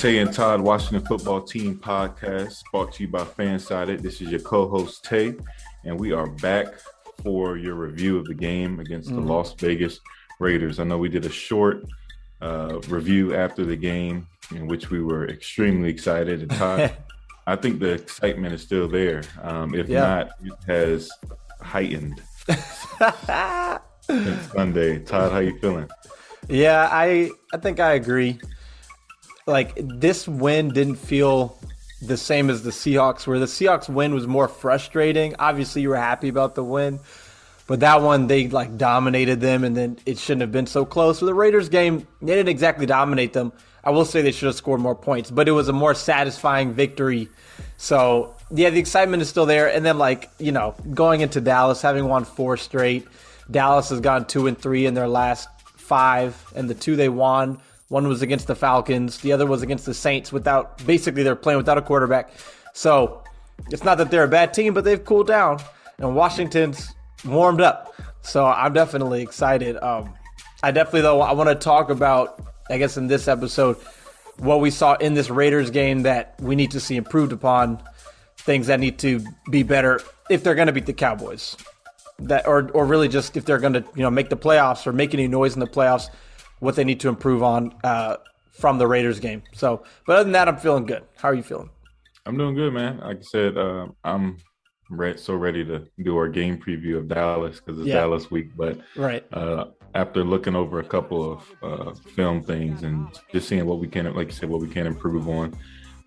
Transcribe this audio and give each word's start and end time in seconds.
Tay 0.00 0.16
and 0.16 0.32
Todd 0.32 0.62
Washington 0.62 1.06
Football 1.06 1.42
Team 1.42 1.76
podcast, 1.76 2.62
brought 2.72 2.90
to 2.94 3.02
you 3.02 3.08
by 3.10 3.22
Fansided. 3.22 4.00
This 4.00 4.22
is 4.22 4.30
your 4.30 4.40
co-host 4.40 5.04
Tay, 5.04 5.34
and 5.84 6.00
we 6.00 6.12
are 6.12 6.26
back 6.26 6.68
for 7.22 7.58
your 7.58 7.74
review 7.74 8.16
of 8.16 8.24
the 8.24 8.32
game 8.32 8.80
against 8.80 9.10
the 9.10 9.20
mm. 9.20 9.28
Las 9.28 9.52
Vegas 9.58 10.00
Raiders. 10.38 10.80
I 10.80 10.84
know 10.84 10.96
we 10.96 11.10
did 11.10 11.26
a 11.26 11.30
short 11.30 11.84
uh, 12.40 12.80
review 12.88 13.34
after 13.34 13.66
the 13.66 13.76
game 13.76 14.26
in 14.52 14.68
which 14.68 14.88
we 14.88 15.02
were 15.02 15.28
extremely 15.28 15.90
excited. 15.90 16.40
And 16.40 16.50
Todd, 16.50 16.96
I 17.46 17.56
think 17.56 17.78
the 17.78 17.92
excitement 17.92 18.54
is 18.54 18.62
still 18.62 18.88
there. 18.88 19.22
Um, 19.42 19.74
if 19.74 19.86
yeah. 19.86 20.00
not, 20.00 20.30
it 20.42 20.52
has 20.66 21.10
heightened 21.60 22.22
since 24.00 24.46
Sunday. 24.50 25.00
Todd, 25.00 25.30
how 25.30 25.40
you 25.40 25.58
feeling? 25.58 25.90
Yeah, 26.48 26.88
I 26.90 27.30
I 27.52 27.58
think 27.58 27.80
I 27.80 27.92
agree 27.92 28.40
like 29.50 29.74
this 29.76 30.26
win 30.26 30.68
didn't 30.68 30.96
feel 30.96 31.58
the 32.02 32.16
same 32.16 32.48
as 32.48 32.62
the 32.62 32.70
Seahawks, 32.70 33.26
where 33.26 33.38
the 33.38 33.46
Seahawks 33.46 33.88
win 33.88 34.14
was 34.14 34.26
more 34.26 34.48
frustrating. 34.48 35.34
Obviously, 35.38 35.82
you 35.82 35.90
were 35.90 35.96
happy 35.96 36.28
about 36.28 36.54
the 36.54 36.64
win, 36.64 37.00
but 37.66 37.80
that 37.80 38.00
one 38.00 38.26
they 38.26 38.48
like 38.48 38.78
dominated 38.78 39.40
them, 39.40 39.64
and 39.64 39.76
then 39.76 39.98
it 40.06 40.18
shouldn't 40.18 40.40
have 40.40 40.52
been 40.52 40.66
so 40.66 40.84
close. 40.84 41.18
For 41.18 41.26
the 41.26 41.34
Raiders 41.34 41.68
game, 41.68 42.06
they 42.22 42.34
didn't 42.34 42.48
exactly 42.48 42.86
dominate 42.86 43.32
them. 43.32 43.52
I 43.84 43.90
will 43.90 44.04
say 44.04 44.22
they 44.22 44.32
should 44.32 44.46
have 44.46 44.56
scored 44.56 44.80
more 44.80 44.94
points, 44.94 45.30
but 45.30 45.48
it 45.48 45.52
was 45.52 45.68
a 45.68 45.72
more 45.72 45.94
satisfying 45.94 46.72
victory. 46.72 47.28
So 47.76 48.34
yeah, 48.50 48.70
the 48.70 48.80
excitement 48.80 49.22
is 49.22 49.28
still 49.28 49.46
there. 49.46 49.72
And 49.72 49.84
then 49.84 49.98
like 49.98 50.30
you 50.38 50.52
know, 50.52 50.74
going 50.94 51.20
into 51.20 51.40
Dallas, 51.40 51.82
having 51.82 52.06
won 52.06 52.24
four 52.24 52.56
straight, 52.56 53.06
Dallas 53.50 53.90
has 53.90 54.00
gone 54.00 54.26
two 54.26 54.46
and 54.46 54.58
three 54.58 54.86
in 54.86 54.94
their 54.94 55.08
last 55.08 55.48
five, 55.64 56.52
and 56.54 56.68
the 56.68 56.74
two 56.74 56.96
they 56.96 57.08
won 57.08 57.60
one 57.90 58.06
was 58.06 58.22
against 58.22 58.46
the 58.46 58.54
Falcons. 58.54 59.18
The 59.18 59.32
other 59.32 59.46
was 59.46 59.62
against 59.62 59.84
the 59.84 59.94
Saints 59.94 60.32
without 60.32 60.84
basically 60.86 61.24
they're 61.24 61.34
playing 61.34 61.58
without 61.58 61.76
a 61.76 61.82
quarterback. 61.82 62.30
So 62.72 63.24
it's 63.68 63.82
not 63.82 63.98
that 63.98 64.12
they're 64.12 64.24
a 64.24 64.28
bad 64.28 64.54
team, 64.54 64.74
but 64.74 64.84
they've 64.84 65.04
cooled 65.04 65.26
down. 65.26 65.58
And 65.98 66.14
Washington's 66.14 66.94
warmed 67.24 67.60
up. 67.60 67.92
So 68.22 68.46
I'm 68.46 68.72
definitely 68.72 69.22
excited. 69.22 69.76
Um, 69.82 70.14
I 70.62 70.70
definitely 70.70 71.00
though 71.00 71.20
I 71.20 71.32
want 71.32 71.48
to 71.48 71.56
talk 71.56 71.90
about 71.90 72.40
I 72.70 72.78
guess 72.78 72.96
in 72.96 73.08
this 73.08 73.26
episode 73.26 73.76
what 74.38 74.60
we 74.60 74.70
saw 74.70 74.94
in 74.94 75.14
this 75.14 75.28
Raiders 75.28 75.70
game 75.70 76.02
that 76.02 76.36
we 76.40 76.54
need 76.54 76.70
to 76.70 76.80
see 76.80 76.96
improved 76.96 77.32
upon, 77.32 77.82
things 78.36 78.68
that 78.68 78.78
need 78.78 79.00
to 79.00 79.20
be 79.50 79.64
better 79.64 80.00
if 80.30 80.44
they're 80.44 80.54
going 80.54 80.68
to 80.68 80.72
beat 80.72 80.86
the 80.86 80.92
Cowboys. 80.92 81.56
That 82.20 82.46
or 82.46 82.70
or 82.70 82.86
really 82.86 83.08
just 83.08 83.36
if 83.36 83.44
they're 83.44 83.58
going 83.58 83.72
to, 83.72 83.84
you 83.96 84.02
know, 84.02 84.10
make 84.10 84.28
the 84.28 84.36
playoffs 84.36 84.86
or 84.86 84.92
make 84.92 85.12
any 85.12 85.26
noise 85.26 85.54
in 85.54 85.60
the 85.60 85.66
playoffs 85.66 86.08
what 86.60 86.76
they 86.76 86.84
need 86.84 87.00
to 87.00 87.08
improve 87.08 87.42
on 87.42 87.74
uh, 87.84 88.16
from 88.50 88.78
the 88.78 88.86
Raiders 88.86 89.20
game. 89.20 89.42
So, 89.52 89.82
but 90.06 90.14
other 90.14 90.24
than 90.24 90.32
that, 90.32 90.48
I'm 90.48 90.56
feeling 90.56 90.86
good. 90.86 91.02
How 91.16 91.28
are 91.28 91.34
you 91.34 91.42
feeling? 91.42 91.70
I'm 92.26 92.36
doing 92.36 92.54
good, 92.54 92.72
man. 92.72 92.98
Like 92.98 93.18
I 93.18 93.22
said, 93.22 93.58
uh, 93.58 93.88
I'm 94.04 94.36
re- 94.90 95.16
so 95.16 95.34
ready 95.34 95.64
to 95.64 95.86
do 96.02 96.16
our 96.16 96.28
game 96.28 96.58
preview 96.58 96.96
of 96.98 97.08
Dallas 97.08 97.60
because 97.60 97.78
it's 97.80 97.88
yeah. 97.88 97.94
Dallas 97.94 98.30
week. 98.30 98.50
But 98.56 98.78
right 98.96 99.24
uh, 99.32 99.66
after 99.94 100.22
looking 100.22 100.54
over 100.54 100.80
a 100.80 100.84
couple 100.84 101.32
of 101.32 101.54
uh, 101.62 101.94
film 101.94 102.42
things 102.42 102.82
and 102.82 103.08
just 103.32 103.48
seeing 103.48 103.66
what 103.66 103.78
we 103.78 103.88
can, 103.88 104.12
like 104.14 104.28
you 104.28 104.34
said, 104.34 104.48
what 104.48 104.60
we 104.60 104.68
can 104.68 104.86
improve 104.86 105.28
on. 105.28 105.56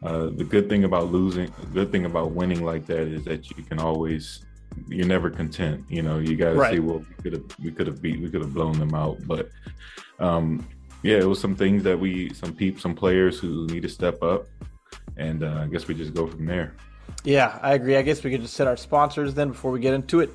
Uh, 0.04 0.30
the 0.36 0.44
good 0.44 0.68
thing 0.68 0.84
about 0.84 1.12
losing, 1.12 1.52
the 1.62 1.68
good 1.68 1.92
thing 1.92 2.06
about 2.06 2.32
winning 2.32 2.64
like 2.64 2.86
that 2.86 3.08
is 3.08 3.24
that 3.24 3.50
you 3.50 3.64
can 3.64 3.80
always 3.80 4.46
you're 4.88 5.08
never 5.08 5.30
content. 5.30 5.84
You 5.90 6.02
know, 6.02 6.20
you 6.20 6.36
got 6.36 6.52
to 6.52 6.56
right. 6.56 6.74
see 6.74 6.80
what 6.80 7.00
we 7.00 7.24
could 7.24 7.34
have 7.34 7.60
we 7.64 7.72
could 7.72 7.88
have 7.88 8.02
beat, 8.02 8.20
we 8.20 8.30
could 8.30 8.42
have 8.42 8.54
blown 8.54 8.78
them 8.80 8.94
out, 8.94 9.18
but 9.26 9.50
um, 10.20 10.66
yeah, 11.04 11.18
it 11.18 11.28
was 11.28 11.40
some 11.40 11.56
things 11.56 11.84
that 11.84 12.00
we, 12.00 12.34
some 12.34 12.54
people, 12.54 12.80
some 12.80 12.96
players 12.96 13.38
who 13.38 13.68
need 13.68 13.84
to 13.84 13.90
step 13.90 14.24
up, 14.24 14.48
and 15.18 15.44
uh, 15.44 15.62
I 15.64 15.68
guess 15.68 15.88
we 15.88 15.94
just 15.94 16.14
go 16.14 16.28
from 16.28 16.46
there. 16.46 16.74
Yeah, 17.26 17.60
I 17.62 17.74
agree. 17.74 17.98
I 17.98 18.02
guess 18.02 18.24
we 18.24 18.32
could 18.32 18.42
just 18.42 18.58
hit 18.58 18.68
our 18.68 18.78
sponsors 18.78 19.34
then 19.34 19.50
before 19.50 19.72
we 19.72 19.80
get 19.82 19.94
into 19.94 20.22
it. 20.22 20.32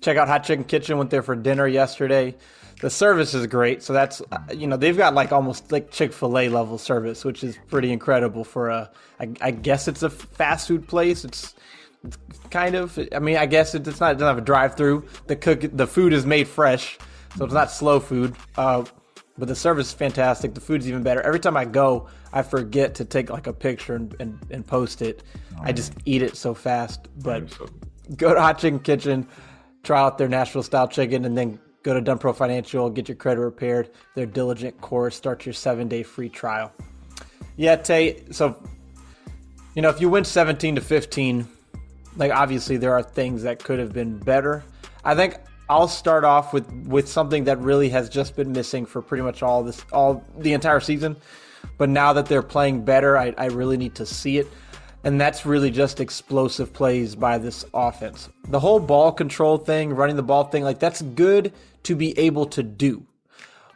Check 0.00 0.16
out 0.16 0.28
Hot 0.28 0.44
Chicken 0.44 0.64
Kitchen. 0.64 0.96
Went 0.96 1.10
there 1.10 1.22
for 1.22 1.34
dinner 1.34 1.66
yesterday. 1.66 2.36
The 2.80 2.90
service 2.90 3.34
is 3.34 3.46
great. 3.46 3.82
So 3.82 3.92
that's 3.92 4.22
uh, 4.32 4.38
you 4.54 4.66
know 4.66 4.76
they've 4.76 4.96
got 4.96 5.14
like 5.14 5.32
almost 5.32 5.72
like 5.72 5.90
Chick 5.90 6.12
Fil 6.12 6.38
A 6.38 6.48
level 6.48 6.78
service, 6.78 7.24
which 7.24 7.44
is 7.44 7.58
pretty 7.68 7.92
incredible 7.92 8.44
for 8.44 8.70
a. 8.70 8.90
I, 9.20 9.32
I 9.40 9.50
guess 9.50 9.88
it's 9.88 10.02
a 10.02 10.10
fast 10.10 10.68
food 10.68 10.86
place. 10.86 11.24
It's 11.24 11.54
kind 12.50 12.74
of. 12.74 12.98
I 13.12 13.18
mean, 13.18 13.36
I 13.36 13.46
guess 13.46 13.74
it's 13.74 14.00
not. 14.00 14.12
It 14.12 14.14
doesn't 14.14 14.28
have 14.28 14.38
a 14.38 14.42
drive 14.42 14.76
through. 14.76 15.06
The 15.26 15.36
cook. 15.36 15.64
The 15.72 15.86
food 15.86 16.12
is 16.12 16.26
made 16.26 16.48
fresh, 16.48 16.98
so 17.36 17.44
it's 17.44 17.54
not 17.54 17.70
slow 17.70 18.00
food. 18.00 18.34
Uh, 18.56 18.84
but 19.38 19.48
the 19.48 19.56
service 19.56 19.88
is 19.88 19.92
fantastic. 19.94 20.54
The 20.54 20.60
food's 20.60 20.88
even 20.88 21.02
better. 21.02 21.22
Every 21.22 21.40
time 21.40 21.56
I 21.56 21.64
go, 21.64 22.08
I 22.32 22.42
forget 22.42 22.94
to 22.96 23.04
take 23.04 23.30
like 23.30 23.46
a 23.46 23.52
picture 23.52 23.94
and, 23.94 24.14
and, 24.20 24.38
and 24.50 24.66
post 24.66 25.02
it. 25.02 25.22
Oh, 25.56 25.62
I 25.62 25.72
just 25.72 25.94
eat 26.04 26.22
it 26.22 26.36
so 26.36 26.54
fast. 26.54 27.08
But 27.22 27.50
so... 27.50 27.66
go 28.16 28.34
to 28.34 28.40
Hot 28.40 28.58
Chicken 28.58 28.80
Kitchen, 28.80 29.26
try 29.82 30.00
out 30.00 30.18
their 30.18 30.28
Nashville 30.28 30.62
style 30.62 30.86
chicken, 30.86 31.24
and 31.24 31.36
then 31.36 31.58
go 31.82 31.98
to 31.98 32.02
Dunpro 32.02 32.36
Financial, 32.36 32.90
get 32.90 33.08
your 33.08 33.16
credit 33.16 33.40
repaired. 33.40 33.90
Their 34.14 34.26
diligent 34.26 34.80
course, 34.80 35.16
start 35.16 35.46
your 35.46 35.54
seven 35.54 35.88
day 35.88 36.02
free 36.02 36.28
trial. 36.28 36.72
Yeah, 37.56 37.76
Tay. 37.76 38.24
So, 38.30 38.62
you 39.74 39.82
know, 39.82 39.88
if 39.88 40.00
you 40.00 40.08
win 40.08 40.24
17 40.24 40.74
to 40.74 40.80
15, 40.80 41.48
like 42.16 42.32
obviously 42.32 42.76
there 42.76 42.92
are 42.92 43.02
things 43.02 43.42
that 43.42 43.62
could 43.62 43.78
have 43.78 43.92
been 43.92 44.18
better. 44.18 44.64
I 45.04 45.14
think 45.14 45.36
I'll 45.68 45.88
start 45.88 46.24
off 46.24 46.52
with 46.52 46.70
with 46.86 47.08
something 47.08 47.44
that 47.44 47.58
really 47.58 47.88
has 47.90 48.08
just 48.08 48.36
been 48.36 48.52
missing 48.52 48.86
for 48.86 49.00
pretty 49.02 49.22
much 49.22 49.42
all 49.42 49.62
this 49.62 49.84
all 49.92 50.24
the 50.38 50.52
entire 50.52 50.80
season. 50.80 51.16
But 51.78 51.88
now 51.88 52.12
that 52.12 52.26
they're 52.26 52.42
playing 52.42 52.84
better, 52.84 53.16
I, 53.16 53.34
I 53.38 53.46
really 53.46 53.76
need 53.76 53.94
to 53.96 54.06
see 54.06 54.38
it. 54.38 54.48
And 55.04 55.20
that's 55.20 55.44
really 55.44 55.70
just 55.70 55.98
explosive 55.98 56.72
plays 56.72 57.14
by 57.16 57.38
this 57.38 57.64
offense. 57.74 58.28
The 58.48 58.60
whole 58.60 58.78
ball 58.78 59.10
control 59.10 59.56
thing, 59.56 59.94
running 59.94 60.16
the 60.16 60.22
ball 60.22 60.44
thing, 60.44 60.62
like 60.62 60.78
that's 60.78 61.02
good 61.02 61.52
to 61.84 61.96
be 61.96 62.16
able 62.18 62.46
to 62.46 62.62
do. 62.62 63.04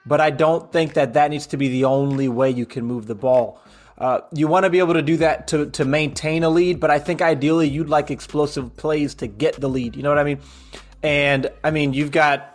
But 0.05 0.21
I 0.21 0.31
don't 0.31 0.71
think 0.71 0.95
that 0.95 1.15
that 1.15 1.31
needs 1.31 1.49
to 1.49 1.57
be 1.57 1.69
the 1.69 1.85
only 1.85 2.29
way 2.29 2.51
you 2.51 2.65
can 2.65 2.85
move 2.85 3.07
the 3.07 3.17
ball. 3.17 3.61
Uh, 3.99 4.21
you 4.33 4.47
want 4.47 4.65
to 4.65 4.71
be 4.71 4.79
able 4.79 4.95
to 4.95 5.03
do 5.03 5.17
that 5.19 5.49
to, 5.49 5.71
to 5.71 5.85
maintain 5.85 6.43
a 6.43 6.51
lead, 6.51 6.81
but 6.81 6.91
I 6.91 6.99
think 6.99 7.23
ideally 7.23 7.69
you'd 7.69 7.89
like 7.89 8.11
explosive 8.11 8.77
plays 8.77 9.15
to 9.17 9.27
get 9.27 9.59
the 9.59 9.69
lead. 9.69 9.97
You 9.97 10.03
know 10.03 10.11
what 10.11 10.19
I 10.19 10.25
mean? 10.25 10.41
And 11.03 11.51
I 11.65 11.71
mean, 11.71 11.93
you've 11.95 12.11
got 12.11 12.53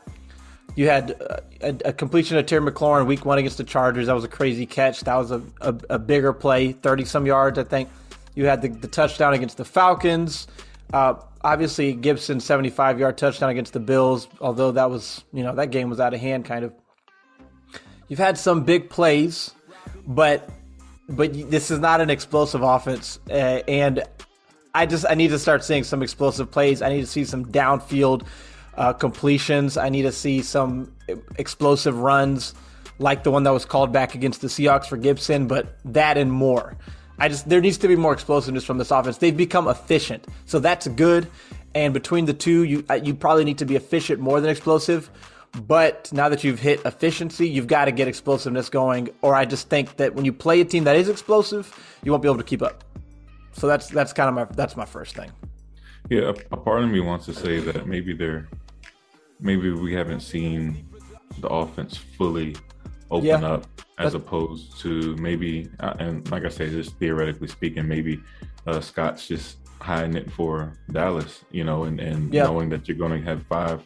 you 0.75 0.87
had 0.87 1.11
a, 1.61 1.89
a, 1.89 1.93
completion 1.93 2.37
of 2.37 2.45
Terry 2.45 2.61
McLaurin 2.61 3.05
week 3.05 3.25
one 3.25 3.37
against 3.37 3.57
the 3.57 3.63
Chargers. 3.63 4.07
That 4.07 4.13
was 4.13 4.23
a 4.23 4.29
crazy 4.29 4.65
catch. 4.65 5.01
That 5.01 5.15
was 5.15 5.31
a, 5.31 5.41
a, 5.59 5.75
a 5.89 5.99
bigger 5.99 6.31
play, 6.31 6.71
thirty 6.71 7.05
some 7.05 7.25
yards, 7.25 7.59
I 7.59 7.63
think. 7.63 7.89
You 8.35 8.45
had 8.45 8.61
the, 8.61 8.69
the 8.69 8.87
touchdown 8.87 9.33
against 9.33 9.57
the 9.57 9.65
Falcons. 9.65 10.47
Uh, 10.93 11.15
obviously 11.43 11.93
Gibson 11.93 12.39
75 12.39 12.99
yard 12.99 13.17
touchdown 13.17 13.49
against 13.49 13.73
the 13.73 13.79
Bills, 13.79 14.27
although 14.39 14.71
that 14.71 14.89
was, 14.89 15.23
you 15.33 15.43
know, 15.43 15.55
that 15.55 15.71
game 15.71 15.89
was 15.89 15.99
out 15.99 16.13
of 16.13 16.19
hand 16.19 16.45
kind 16.45 16.65
of. 16.65 16.73
You've 18.07 18.19
had 18.19 18.37
some 18.37 18.63
big 18.63 18.89
plays, 18.89 19.51
but 20.05 20.49
but 21.09 21.33
this 21.51 21.71
is 21.71 21.79
not 21.79 22.01
an 22.01 22.09
explosive 22.09 22.61
offense 22.61 23.19
uh, 23.29 23.33
and 23.67 24.03
I 24.73 24.85
just 24.85 25.05
I 25.09 25.15
need 25.15 25.29
to 25.29 25.39
start 25.39 25.63
seeing 25.63 25.83
some 25.83 26.01
explosive 26.01 26.49
plays. 26.49 26.81
I 26.81 26.89
need 26.89 27.01
to 27.01 27.07
see 27.07 27.25
some 27.25 27.45
downfield 27.45 28.25
uh, 28.75 28.93
completions. 28.93 29.77
I 29.77 29.89
need 29.89 30.03
to 30.03 30.11
see 30.11 30.41
some 30.41 30.93
explosive 31.37 31.99
runs 31.99 32.53
like 32.99 33.23
the 33.23 33.31
one 33.31 33.43
that 33.43 33.51
was 33.51 33.65
called 33.65 33.91
back 33.91 34.15
against 34.15 34.41
the 34.41 34.47
Seahawks 34.47 34.85
for 34.85 34.95
Gibson, 34.95 35.47
but 35.47 35.77
that 35.85 36.17
and 36.17 36.31
more. 36.31 36.77
I 37.19 37.27
just 37.27 37.49
there 37.49 37.61
needs 37.61 37.77
to 37.79 37.87
be 37.87 37.95
more 37.95 38.13
explosiveness 38.13 38.63
from 38.63 38.77
this 38.77 38.91
offense. 38.91 39.17
They've 39.17 39.35
become 39.35 39.67
efficient, 39.67 40.25
so 40.45 40.59
that's 40.59 40.87
good. 40.87 41.27
And 41.75 41.93
between 41.93 42.25
the 42.25 42.33
two, 42.33 42.63
you 42.63 42.85
uh, 42.89 42.95
you 42.95 43.13
probably 43.13 43.43
need 43.43 43.57
to 43.57 43.65
be 43.65 43.75
efficient 43.75 44.19
more 44.19 44.39
than 44.39 44.49
explosive. 44.49 45.09
But 45.53 46.11
now 46.13 46.29
that 46.29 46.43
you've 46.43 46.59
hit 46.59 46.85
efficiency, 46.85 47.49
you've 47.49 47.67
got 47.67 47.85
to 47.85 47.91
get 47.91 48.07
explosiveness 48.07 48.69
going. 48.69 49.09
Or 49.21 49.35
I 49.35 49.45
just 49.45 49.69
think 49.69 49.97
that 49.97 50.15
when 50.15 50.23
you 50.23 50.31
play 50.31 50.61
a 50.61 50.65
team 50.65 50.85
that 50.85 50.95
is 50.95 51.09
explosive, 51.09 51.73
you 52.03 52.11
won't 52.11 52.23
be 52.23 52.29
able 52.29 52.37
to 52.37 52.43
keep 52.43 52.61
up. 52.61 52.83
So 53.53 53.67
that's 53.67 53.89
that's 53.89 54.13
kind 54.13 54.29
of 54.29 54.35
my 54.35 54.55
that's 54.55 54.77
my 54.77 54.85
first 54.85 55.15
thing. 55.15 55.31
Yeah, 56.09 56.33
a, 56.51 56.57
part 56.57 56.83
of 56.83 56.89
me 56.89 56.99
wants 56.99 57.25
to 57.25 57.33
say 57.33 57.59
that 57.59 57.85
maybe 57.85 58.13
they're 58.13 58.47
maybe 59.39 59.71
we 59.71 59.93
haven't 59.93 60.21
seen 60.21 60.87
the 61.39 61.47
offense 61.47 61.97
fully 61.97 62.55
open 63.09 63.25
yeah, 63.25 63.45
up 63.45 63.67
as 63.99 64.13
opposed 64.13 64.79
to 64.79 65.15
maybe 65.17 65.69
uh, 65.81 65.93
and 65.99 66.29
like 66.31 66.45
I 66.45 66.49
say, 66.49 66.69
just 66.69 66.97
theoretically 66.97 67.47
speaking, 67.47 67.87
maybe 67.87 68.21
uh, 68.67 68.79
Scott's 68.79 69.27
just 69.27 69.57
hiding 69.81 70.15
it 70.15 70.31
for 70.31 70.73
Dallas, 70.91 71.43
you 71.51 71.63
know, 71.63 71.83
and, 71.83 71.99
and 71.99 72.33
yeah. 72.33 72.43
knowing 72.43 72.69
that 72.69 72.87
you're 72.87 72.97
going 72.97 73.19
to 73.19 73.27
have 73.27 73.43
five 73.47 73.85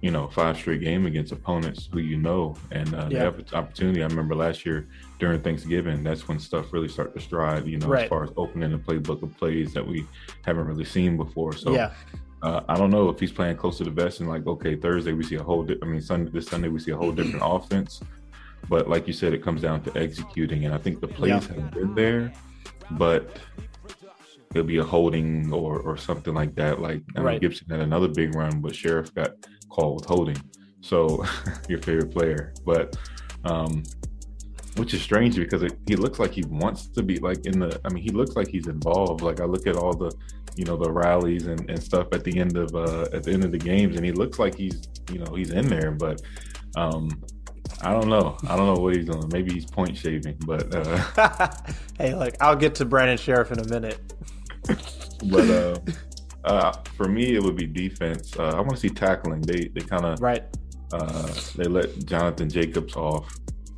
you 0.00 0.10
know 0.10 0.28
five 0.28 0.56
straight 0.56 0.80
game 0.80 1.06
against 1.06 1.32
opponents 1.32 1.88
who 1.92 2.00
you 2.00 2.16
know 2.16 2.56
and 2.70 2.94
uh, 2.94 3.08
yeah. 3.10 3.30
the 3.30 3.56
opportunity. 3.56 4.02
I 4.02 4.06
remember 4.06 4.34
last 4.34 4.64
year 4.64 4.88
during 5.18 5.40
Thanksgiving, 5.40 6.02
that's 6.02 6.28
when 6.28 6.38
stuff 6.38 6.72
really 6.72 6.88
started 6.88 7.14
to 7.14 7.20
stride. 7.20 7.66
You 7.66 7.78
know, 7.78 7.88
right. 7.88 8.04
as 8.04 8.08
far 8.08 8.24
as 8.24 8.30
opening 8.36 8.72
the 8.72 8.78
playbook 8.78 9.22
of 9.22 9.36
plays 9.36 9.72
that 9.74 9.86
we 9.86 10.06
haven't 10.44 10.66
really 10.66 10.84
seen 10.84 11.16
before. 11.16 11.52
So. 11.52 11.72
Yeah. 11.72 11.92
Uh, 12.40 12.62
I 12.68 12.76
don't 12.76 12.90
know 12.90 13.08
if 13.08 13.18
he's 13.18 13.32
playing 13.32 13.56
close 13.56 13.78
to 13.78 13.84
the 13.84 13.90
vest 13.90 14.20
and 14.20 14.28
like 14.28 14.46
okay 14.46 14.76
Thursday 14.76 15.12
we 15.12 15.24
see 15.24 15.34
a 15.34 15.42
whole 15.42 15.64
di- 15.64 15.74
I 15.82 15.86
mean 15.86 16.00
Sunday 16.00 16.30
this 16.30 16.46
Sunday 16.46 16.68
we 16.68 16.78
see 16.78 16.92
a 16.92 16.96
whole 16.96 17.10
different 17.18 17.42
offense, 17.44 18.00
but 18.68 18.88
like 18.88 19.08
you 19.08 19.12
said 19.12 19.34
it 19.34 19.42
comes 19.42 19.60
down 19.60 19.82
to 19.82 19.98
executing 19.98 20.64
and 20.64 20.72
I 20.72 20.78
think 20.78 21.00
the 21.00 21.08
plays 21.08 21.48
yeah. 21.48 21.54
have 21.56 21.72
been 21.72 21.96
there, 21.96 22.32
but 22.92 23.40
it'll 24.54 24.66
be 24.66 24.78
a 24.78 24.84
holding 24.84 25.52
or 25.52 25.80
or 25.80 25.96
something 25.96 26.34
like 26.34 26.54
that. 26.54 26.80
Like 26.80 27.02
I 27.16 27.18
mean, 27.18 27.26
right. 27.26 27.40
Gibson 27.40 27.68
had 27.70 27.80
another 27.80 28.08
big 28.08 28.34
run, 28.34 28.60
but 28.60 28.72
Scherff 28.72 29.12
got 29.14 29.32
call 29.78 29.94
withholding. 29.94 30.36
So 30.80 31.24
your 31.68 31.80
favorite 31.80 32.12
player, 32.12 32.54
but 32.64 32.96
um, 33.44 33.82
which 34.76 34.94
is 34.94 35.02
strange 35.02 35.36
because 35.36 35.62
it, 35.62 35.78
he 35.86 35.96
looks 35.96 36.18
like 36.18 36.32
he 36.32 36.44
wants 36.44 36.88
to 36.88 37.02
be 37.02 37.18
like 37.18 37.46
in 37.46 37.58
the. 37.58 37.80
I 37.84 37.92
mean, 37.92 38.02
he 38.02 38.10
looks 38.10 38.36
like 38.36 38.48
he's 38.48 38.68
involved. 38.68 39.22
Like 39.22 39.40
I 39.40 39.44
look 39.44 39.66
at 39.66 39.76
all 39.76 39.94
the, 39.94 40.12
you 40.56 40.64
know, 40.64 40.76
the 40.76 40.90
rallies 40.90 41.46
and, 41.46 41.68
and 41.68 41.82
stuff 41.82 42.08
at 42.12 42.24
the 42.24 42.38
end 42.38 42.56
of 42.56 42.74
uh, 42.74 43.06
at 43.12 43.22
the 43.24 43.32
end 43.32 43.44
of 43.44 43.52
the 43.52 43.58
games, 43.58 43.96
and 43.96 44.04
he 44.04 44.12
looks 44.12 44.38
like 44.38 44.54
he's 44.54 44.88
you 45.10 45.18
know 45.18 45.34
he's 45.34 45.50
in 45.50 45.68
there. 45.68 45.90
But 45.90 46.22
um, 46.76 47.08
I 47.82 47.92
don't 47.92 48.08
know. 48.08 48.36
I 48.48 48.56
don't 48.56 48.74
know 48.74 48.80
what 48.80 48.96
he's 48.96 49.06
doing. 49.06 49.28
Maybe 49.32 49.52
he's 49.52 49.66
point 49.66 49.96
shaving. 49.96 50.36
But 50.46 50.74
uh, 50.74 51.50
hey, 51.98 52.14
look, 52.14 52.34
I'll 52.40 52.56
get 52.56 52.74
to 52.76 52.84
Brandon 52.84 53.18
Scherff 53.18 53.52
in 53.52 53.60
a 53.60 53.68
minute. 53.68 54.00
but 55.24 55.50
uh, 55.50 55.78
uh, 56.44 56.72
for 56.96 57.08
me, 57.08 57.34
it 57.34 57.42
would 57.42 57.56
be 57.56 57.66
defense. 57.66 58.36
Uh, 58.38 58.50
I 58.50 58.60
want 58.60 58.70
to 58.70 58.76
see 58.76 58.88
tackling. 58.88 59.42
They 59.42 59.68
they 59.74 59.80
kind 59.80 60.04
of 60.04 60.20
right. 60.20 60.44
Uh, 60.92 61.32
they 61.56 61.64
let 61.64 62.04
Jonathan 62.06 62.48
Jacobs 62.48 62.96
off 62.96 63.34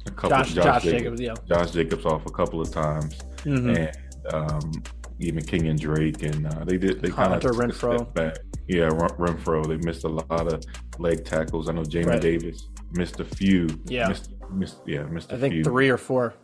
a 0.07 0.11
couple. 0.11 0.31
Josh, 0.31 0.53
Josh, 0.53 0.65
Josh 0.65 0.83
Jacobs, 0.85 1.21
Jacobs, 1.21 1.21
yeah. 1.21 1.35
Josh 1.49 1.71
Jacobs 1.73 2.05
off 2.07 2.27
a 2.27 2.31
couple 2.31 2.61
of 2.61 2.71
times, 2.71 3.19
mm-hmm. 3.39 3.71
and 3.71 3.97
um, 4.33 4.73
even 5.19 5.43
Kenyan 5.43 5.79
Drake, 5.79 6.23
and 6.23 6.47
uh, 6.47 6.65
they 6.65 6.77
did 6.77 7.01
they 7.01 7.11
kind 7.11 7.33
of 7.33 7.43
Renfrow. 7.43 8.13
back. 8.15 8.37
Yeah, 8.69 8.89
Renfrow. 8.89 9.67
They 9.67 9.79
missed 9.79 10.05
a 10.05 10.09
lot 10.09 10.53
of 10.53 10.63
leg 10.99 11.25
tackles. 11.25 11.69
I 11.69 11.73
know 11.73 11.83
Jamin 11.83 12.07
right. 12.07 12.21
Davis 12.21 12.69
missed 12.93 13.21
a 13.21 13.25
few. 13.25 13.69
Yeah, 13.87 14.09
missed, 14.09 14.35
missed 14.53 14.81
yeah 14.87 15.03
missed. 15.05 15.33
I 15.33 15.39
think 15.39 15.55
few. 15.55 15.65
three 15.65 15.89
or 15.89 15.97
four 15.97 16.35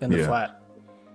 in 0.00 0.10
the 0.10 0.18
yeah. 0.18 0.26
flat 0.26 0.62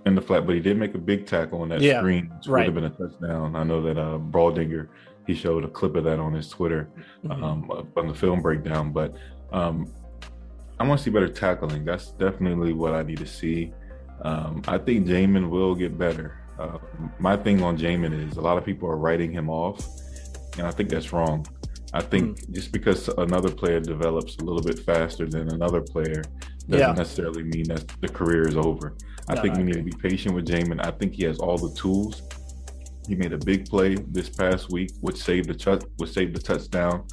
in 0.05 0.15
the 0.15 0.21
flat, 0.21 0.45
but 0.45 0.55
he 0.55 0.61
did 0.61 0.77
make 0.77 0.95
a 0.95 0.97
big 0.97 1.25
tackle 1.25 1.61
on 1.61 1.69
that 1.69 1.81
yeah, 1.81 1.99
screen, 1.99 2.31
which 2.37 2.47
right. 2.47 2.73
would 2.73 2.83
have 2.83 2.97
been 2.97 3.07
a 3.07 3.09
touchdown. 3.09 3.55
I 3.55 3.63
know 3.63 3.81
that 3.81 3.97
uh, 3.97 4.17
Baldinger 4.17 4.89
he 5.27 5.35
showed 5.35 5.63
a 5.63 5.67
clip 5.67 5.95
of 5.95 6.03
that 6.03 6.19
on 6.19 6.33
his 6.33 6.49
Twitter 6.49 6.89
mm-hmm. 7.23 7.43
um, 7.43 7.85
on 7.95 8.07
the 8.07 8.13
film 8.13 8.41
breakdown. 8.41 8.91
But 8.91 9.15
um, 9.51 9.91
I 10.79 10.87
want 10.87 10.99
to 10.99 11.03
see 11.03 11.11
better 11.11 11.29
tackling. 11.29 11.85
That's 11.85 12.11
definitely 12.11 12.73
what 12.73 12.93
I 12.93 13.03
need 13.03 13.19
to 13.19 13.27
see. 13.27 13.73
Um, 14.23 14.61
I 14.67 14.77
think 14.77 15.07
Jamin 15.07 15.49
will 15.49 15.75
get 15.75 15.97
better. 15.97 16.39
Uh, 16.59 16.77
my 17.19 17.35
thing 17.37 17.63
on 17.63 17.77
Jamin 17.77 18.29
is 18.29 18.37
a 18.37 18.41
lot 18.41 18.57
of 18.57 18.65
people 18.65 18.87
are 18.89 18.97
writing 18.97 19.31
him 19.31 19.49
off, 19.49 19.83
and 20.57 20.67
I 20.67 20.71
think 20.71 20.89
that's 20.89 21.11
wrong. 21.11 21.45
I 21.93 22.01
think 22.01 22.39
mm. 22.39 22.51
just 22.51 22.71
because 22.71 23.07
another 23.17 23.51
player 23.51 23.79
develops 23.79 24.37
a 24.37 24.43
little 24.43 24.61
bit 24.61 24.79
faster 24.79 25.27
than 25.27 25.49
another 25.49 25.81
player 25.81 26.23
doesn't 26.69 26.79
yeah. 26.79 26.93
necessarily 26.93 27.43
mean 27.43 27.65
that 27.65 27.87
the 28.01 28.07
career 28.07 28.47
is 28.47 28.55
over. 28.55 28.95
I 29.27 29.35
no, 29.35 29.41
think 29.41 29.57
we 29.57 29.63
need 29.63 29.73
to 29.73 29.83
be 29.83 29.91
patient 29.91 30.35
with 30.35 30.47
Jamin. 30.47 30.85
I 30.85 30.91
think 30.91 31.15
he 31.15 31.23
has 31.25 31.39
all 31.39 31.57
the 31.57 31.73
tools. 31.75 32.21
He 33.07 33.15
made 33.15 33.33
a 33.33 33.37
big 33.37 33.67
play 33.69 33.95
this 33.95 34.29
past 34.29 34.71
week, 34.71 34.91
which 35.01 35.17
saved 35.17 35.49
the 35.49 35.55
ch- 35.55 35.83
which 35.97 36.11
saved 36.11 36.35
the 36.35 36.41
touchdown, 36.41 37.05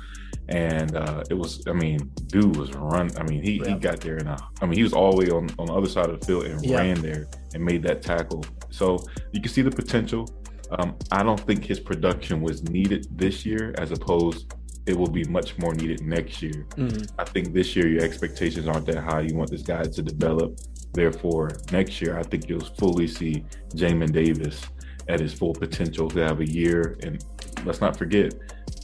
and 0.48 0.94
uh, 0.96 1.24
it 1.30 1.34
was. 1.34 1.62
I 1.66 1.72
mean, 1.72 1.98
dude 2.26 2.56
was 2.56 2.72
run. 2.74 3.10
I 3.18 3.22
mean, 3.24 3.42
he, 3.42 3.58
yeah. 3.58 3.68
he 3.70 3.74
got 3.74 4.00
there 4.00 4.16
and 4.16 4.28
I 4.28 4.66
mean, 4.66 4.74
he 4.74 4.82
was 4.82 4.92
all 4.92 5.12
the 5.12 5.24
way 5.24 5.30
on 5.30 5.48
on 5.58 5.66
the 5.66 5.72
other 5.72 5.88
side 5.88 6.08
of 6.10 6.20
the 6.20 6.26
field 6.26 6.44
and 6.44 6.64
yeah. 6.64 6.76
ran 6.76 7.00
there 7.00 7.26
and 7.54 7.64
made 7.64 7.82
that 7.84 8.02
tackle. 8.02 8.44
So 8.70 8.98
you 9.32 9.40
can 9.40 9.50
see 9.50 9.62
the 9.62 9.70
potential. 9.70 10.28
Um, 10.70 10.96
I 11.10 11.22
don't 11.22 11.40
think 11.40 11.64
his 11.64 11.80
production 11.80 12.42
was 12.42 12.62
needed 12.64 13.06
this 13.10 13.46
year, 13.46 13.74
as 13.78 13.90
opposed 13.90 14.52
it 14.88 14.96
will 14.96 15.10
be 15.10 15.24
much 15.24 15.58
more 15.58 15.74
needed 15.74 16.00
next 16.00 16.40
year. 16.40 16.66
Mm-hmm. 16.76 17.20
I 17.20 17.24
think 17.24 17.52
this 17.52 17.76
year 17.76 17.86
your 17.88 18.02
expectations 18.02 18.66
aren't 18.66 18.86
that 18.86 19.02
high. 19.04 19.20
You 19.20 19.34
want 19.34 19.50
this 19.50 19.62
guy 19.62 19.82
to 19.82 20.02
develop. 20.02 20.58
Therefore, 20.94 21.50
next 21.70 22.00
year 22.00 22.18
I 22.18 22.22
think 22.22 22.48
you'll 22.48 22.60
fully 22.80 23.06
see 23.06 23.44
Jamin 23.74 24.12
Davis 24.12 24.64
at 25.08 25.20
his 25.20 25.34
full 25.34 25.52
potential 25.52 26.08
to 26.10 26.20
have 26.20 26.40
a 26.40 26.50
year. 26.50 26.96
And 27.02 27.22
let's 27.66 27.82
not 27.82 27.96
forget, 27.96 28.34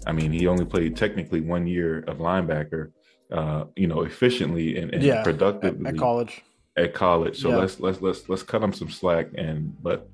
I 0.06 0.12
mean, 0.12 0.31
he 0.31 0.47
only 0.47 0.67
played 0.67 0.95
technically 0.95 1.41
one 1.41 1.67
year 1.67 2.01
of 2.01 2.19
linebacker, 2.19 2.93
uh, 3.32 3.65
you 3.75 3.87
know, 3.87 4.03
efficiently 4.03 4.77
and, 4.77 4.93
and 4.93 5.03
yeah, 5.03 5.23
productively 5.23 5.87
at, 5.87 5.94
at, 5.94 5.99
college. 5.99 6.43
At 6.77 6.93
college, 6.93 7.41
so 7.41 7.49
yeah. 7.51 7.56
let's 7.56 7.81
let's 7.81 8.01
let's 8.03 8.29
let's 8.29 8.43
cut 8.43 8.63
him 8.63 8.73
some 8.73 8.91
slack. 8.91 9.29
And 9.37 9.81
but 9.82 10.08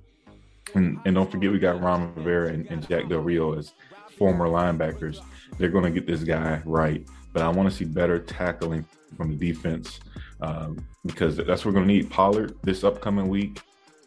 and, 0.75 0.99
and 1.05 1.15
don't 1.15 1.31
forget 1.31 1.51
we 1.51 1.59
got 1.59 1.81
Ron 1.81 2.15
Rivera 2.15 2.53
and, 2.53 2.67
and 2.67 2.87
Jack 2.89 3.09
Del 3.09 3.21
Rio 3.21 3.59
as 3.59 3.73
former 4.21 4.47
linebackers 4.47 5.23
they're 5.59 5.71
going 5.71 5.85
to 5.85 5.91
get 5.91 6.07
this 6.07 6.25
guy 6.25 6.61
right. 6.65 7.07
But 7.33 7.43
I 7.43 7.49
want 7.49 7.71
to 7.71 7.75
see 7.75 7.85
better 7.85 8.19
tackling 8.19 8.85
from 9.17 9.37
the 9.37 9.53
defense 9.53 10.01
um, 10.41 10.85
because 11.05 11.37
that's 11.37 11.65
what 11.65 11.67
we're 11.67 11.73
going 11.73 11.89
to 11.89 11.95
need. 11.95 12.11
Pollard 12.11 12.57
this 12.63 12.83
upcoming 12.83 13.29
week, 13.29 13.61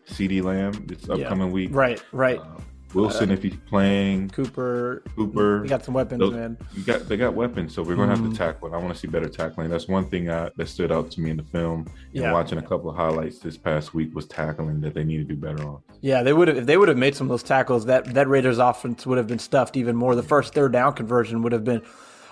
CeeDee 0.09 0.43
Lamb 0.43 0.73
this 0.87 1.09
upcoming 1.09 1.47
yeah. 1.47 1.53
week. 1.53 1.69
Right, 1.71 2.03
right. 2.11 2.39
Uh, 2.39 2.59
Wilson, 2.93 3.31
uh, 3.31 3.33
if 3.33 3.43
he's 3.43 3.55
playing, 3.67 4.29
Cooper, 4.29 5.03
Cooper, 5.15 5.61
they 5.61 5.67
got 5.67 5.83
some 5.83 5.93
weapons, 5.93 6.19
Those, 6.19 6.33
man. 6.33 6.57
You 6.73 6.83
got 6.83 7.07
they 7.07 7.17
got 7.17 7.33
weapons, 7.33 7.73
so 7.73 7.81
we're 7.81 7.95
gonna 7.95 8.13
mm-hmm. 8.13 8.23
have 8.23 8.33
to 8.33 8.43
mm-hmm. 8.43 8.51
tackle 8.51 8.67
it. 8.67 8.73
I 8.73 8.77
want 8.77 8.93
to 8.93 8.99
see 8.99 9.07
better 9.07 9.29
tackling. 9.29 9.69
That's 9.69 9.87
one 9.87 10.09
thing 10.09 10.29
I, 10.29 10.49
that 10.55 10.67
stood 10.67 10.91
out 10.91 11.11
to 11.11 11.21
me 11.21 11.31
in 11.31 11.37
the 11.37 11.43
film. 11.43 11.87
Yeah. 12.11 12.23
And 12.23 12.33
watching 12.33 12.57
a 12.57 12.61
couple 12.61 12.89
of 12.89 12.95
highlights 12.95 13.39
this 13.39 13.57
past 13.57 13.93
week 13.93 14.13
was 14.13 14.27
tackling 14.27 14.81
that 14.81 14.93
they 14.93 15.03
need 15.03 15.17
to 15.17 15.23
do 15.23 15.35
better 15.35 15.67
on. 15.67 15.81
Yeah, 16.01 16.23
they 16.23 16.33
would 16.33 16.47
have 16.47 16.57
if 16.57 16.65
they 16.65 16.77
would 16.77 16.87
have 16.87 16.97
made 16.97 17.15
some 17.15 17.25
of 17.25 17.29
those 17.29 17.43
tackles. 17.43 17.85
That 17.85 18.13
that 18.13 18.27
Raiders 18.27 18.59
offense 18.59 19.05
would 19.05 19.17
have 19.17 19.27
been 19.27 19.39
stuffed 19.39 19.75
even 19.77 19.95
more. 19.95 20.15
The 20.15 20.23
first 20.23 20.53
third 20.53 20.71
down 20.71 20.93
conversion 20.93 21.41
would 21.41 21.51
have 21.51 21.63
been. 21.63 21.81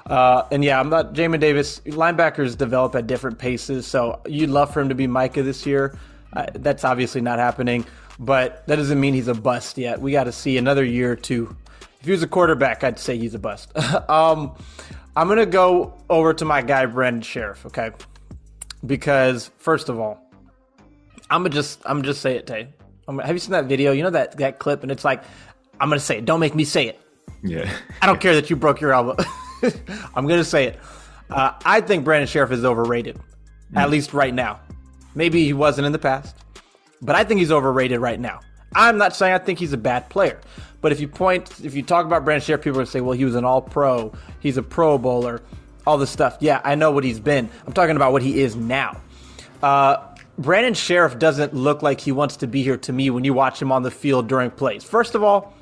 Uh, 0.05 0.47
and 0.51 0.63
yeah, 0.63 0.79
I'm 0.79 0.89
not 0.89 1.13
Jamin 1.13 1.39
Davis. 1.39 1.79
Linebackers 1.85 2.57
develop 2.57 2.95
at 2.95 3.07
different 3.07 3.37
paces, 3.37 3.85
so 3.85 4.19
you'd 4.27 4.49
love 4.49 4.73
for 4.73 4.81
him 4.81 4.89
to 4.89 4.95
be 4.95 5.07
Micah 5.07 5.43
this 5.43 5.65
year. 5.65 5.97
Uh, 6.33 6.45
that's 6.55 6.83
obviously 6.83 7.21
not 7.21 7.39
happening 7.39 7.85
but 8.19 8.65
that 8.67 8.75
doesn't 8.75 8.99
mean 8.99 9.13
he's 9.13 9.27
a 9.27 9.33
bust 9.33 9.77
yet. 9.77 9.99
We 10.01 10.11
got 10.11 10.25
to 10.25 10.31
see 10.31 10.57
another 10.57 10.83
year 10.83 11.11
or 11.11 11.15
two. 11.15 11.55
If 11.99 12.05
he 12.05 12.11
was 12.11 12.23
a 12.23 12.27
quarterback, 12.27 12.83
I'd 12.83 12.99
say 12.99 13.17
he's 13.17 13.33
a 13.33 13.39
bust. 13.39 13.71
um, 14.09 14.55
I'm 15.15 15.27
gonna 15.27 15.45
go 15.45 15.93
over 16.09 16.33
to 16.33 16.45
my 16.45 16.61
guy 16.61 16.85
Brandon 16.85 17.21
Scherff, 17.21 17.65
okay? 17.65 17.91
Because 18.85 19.51
first 19.57 19.89
of 19.89 19.99
all, 19.99 20.19
I'm 21.29 21.43
gonna 21.43 21.49
just 21.49 21.81
I'm 21.85 21.97
gonna 21.97 22.07
just 22.07 22.21
say 22.21 22.37
it, 22.37 22.47
Tay. 22.47 22.69
Have 23.07 23.31
you 23.31 23.39
seen 23.39 23.51
that 23.51 23.65
video? 23.65 23.91
You 23.91 24.03
know 24.03 24.09
that 24.11 24.37
that 24.37 24.59
clip, 24.59 24.83
and 24.83 24.91
it's 24.91 25.03
like, 25.03 25.23
I'm 25.79 25.89
gonna 25.89 25.99
say 25.99 26.19
it. 26.19 26.25
Don't 26.25 26.39
make 26.39 26.55
me 26.55 26.63
say 26.63 26.87
it. 26.87 26.99
Yeah. 27.43 27.71
I 28.01 28.05
don't 28.05 28.21
care 28.21 28.35
that 28.35 28.49
you 28.49 28.55
broke 28.55 28.79
your 28.79 28.93
elbow. 28.93 29.15
I'm 30.15 30.27
gonna 30.27 30.43
say 30.43 30.67
it. 30.67 30.79
Uh, 31.29 31.53
I 31.65 31.81
think 31.81 32.05
Brandon 32.05 32.27
Scherff 32.27 32.51
is 32.51 32.63
overrated, 32.63 33.17
mm. 33.17 33.77
at 33.77 33.89
least 33.89 34.13
right 34.13 34.33
now. 34.33 34.61
Maybe 35.13 35.43
he 35.43 35.53
wasn't 35.53 35.85
in 35.85 35.91
the 35.91 35.99
past 35.99 36.35
but 37.01 37.15
I 37.15 37.23
think 37.23 37.39
he's 37.39 37.51
overrated 37.51 37.99
right 37.99 38.19
now. 38.19 38.41
I'm 38.73 38.97
not 38.97 39.15
saying 39.15 39.33
I 39.33 39.37
think 39.37 39.59
he's 39.59 39.73
a 39.73 39.77
bad 39.77 40.09
player, 40.09 40.39
but 40.79 40.91
if 40.91 40.99
you 40.99 41.07
point, 41.07 41.63
if 41.63 41.75
you 41.75 41.83
talk 41.83 42.05
about 42.05 42.23
Brandon 42.23 42.45
Scherff, 42.45 42.61
people 42.61 42.79
to 42.79 42.85
say, 42.85 43.01
well, 43.01 43.17
he 43.17 43.25
was 43.25 43.35
an 43.35 43.43
all 43.43 43.61
pro, 43.61 44.13
he's 44.39 44.57
a 44.57 44.63
pro 44.63 44.97
bowler, 44.97 45.41
all 45.85 45.97
this 45.97 46.09
stuff. 46.09 46.37
Yeah, 46.39 46.61
I 46.63 46.75
know 46.75 46.91
what 46.91 47.03
he's 47.03 47.19
been. 47.19 47.49
I'm 47.65 47.73
talking 47.73 47.95
about 47.95 48.11
what 48.13 48.21
he 48.21 48.41
is 48.41 48.55
now. 48.55 49.01
Uh, 49.61 49.97
Brandon 50.37 50.73
Scherff 50.73 51.19
doesn't 51.19 51.53
look 51.53 51.81
like 51.81 51.99
he 52.01 52.11
wants 52.11 52.37
to 52.37 52.47
be 52.47 52.63
here 52.63 52.77
to 52.77 52.93
me 52.93 53.09
when 53.09 53.23
you 53.23 53.33
watch 53.33 53.61
him 53.61 53.71
on 53.71 53.83
the 53.83 53.91
field 53.91 54.27
during 54.27 54.49
plays. 54.49 54.83
First 54.83 55.13
of 55.13 55.23
all, 55.23 55.53